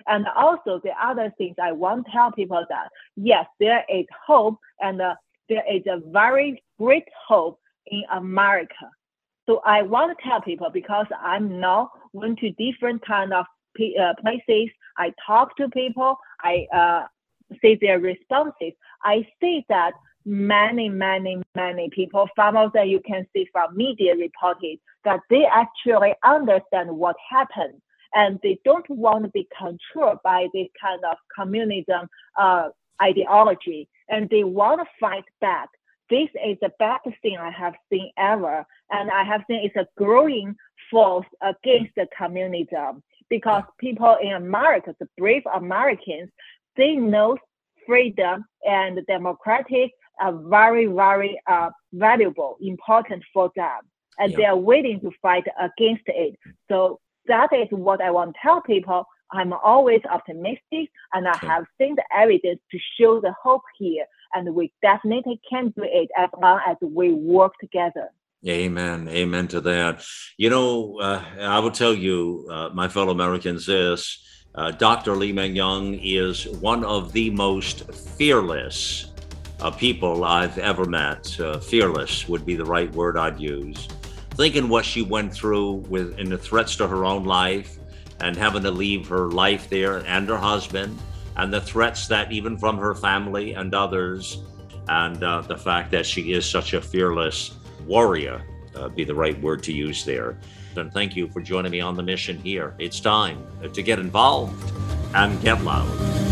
[0.07, 4.59] And also the other things I want to tell people that yes, there is hope
[4.81, 5.15] and uh,
[5.49, 8.91] there is a very great hope in America.
[9.47, 13.45] So I want to tell people because I'm now went to different kind of
[13.81, 14.71] uh, places.
[14.99, 16.17] I talk to people.
[16.41, 17.07] I uh,
[17.61, 18.73] see their responses.
[19.03, 19.93] I see that
[20.25, 25.45] many, many, many people, some of them you can see from media reported that they
[25.45, 27.81] actually understand what happened
[28.15, 32.69] and they don't want to be controlled by this kind of communism uh,
[33.01, 35.69] ideology and they want to fight back.
[36.13, 38.67] This is the best thing I have seen ever.
[38.91, 40.55] And I have seen it's a growing
[40.91, 46.29] force against the communism because people in America, the brave Americans,
[46.77, 47.39] they know
[47.87, 53.81] freedom and democratic are very, very uh, valuable, important for them.
[54.19, 54.37] And yeah.
[54.37, 56.39] they are willing to fight against it.
[56.71, 59.07] So that is what I want to tell people.
[59.31, 64.05] I'm always optimistic and I have seen the evidence to show the hope here.
[64.35, 68.11] And we definitely can do it as long as we work together.
[68.47, 69.09] Amen.
[69.09, 70.05] Amen to that.
[70.37, 74.19] You know, uh, I will tell you, uh, my fellow Americans, this
[74.55, 75.15] uh, Dr.
[75.15, 79.13] Li Meng Yan is one of the most fearless
[79.61, 81.39] uh, people I've ever met.
[81.39, 83.89] Uh, fearless would be the right word I'd use
[84.35, 87.79] thinking what she went through with in the threats to her own life
[88.21, 90.99] and having to leave her life there and her husband
[91.37, 94.43] and the threats that even from her family and others
[94.89, 97.57] and uh, the fact that she is such a fearless
[97.87, 98.43] warrior
[98.75, 100.39] uh, be the right word to use there.
[100.77, 102.75] And thank you for joining me on the mission here.
[102.79, 104.73] It's time to get involved
[105.15, 106.32] and get loud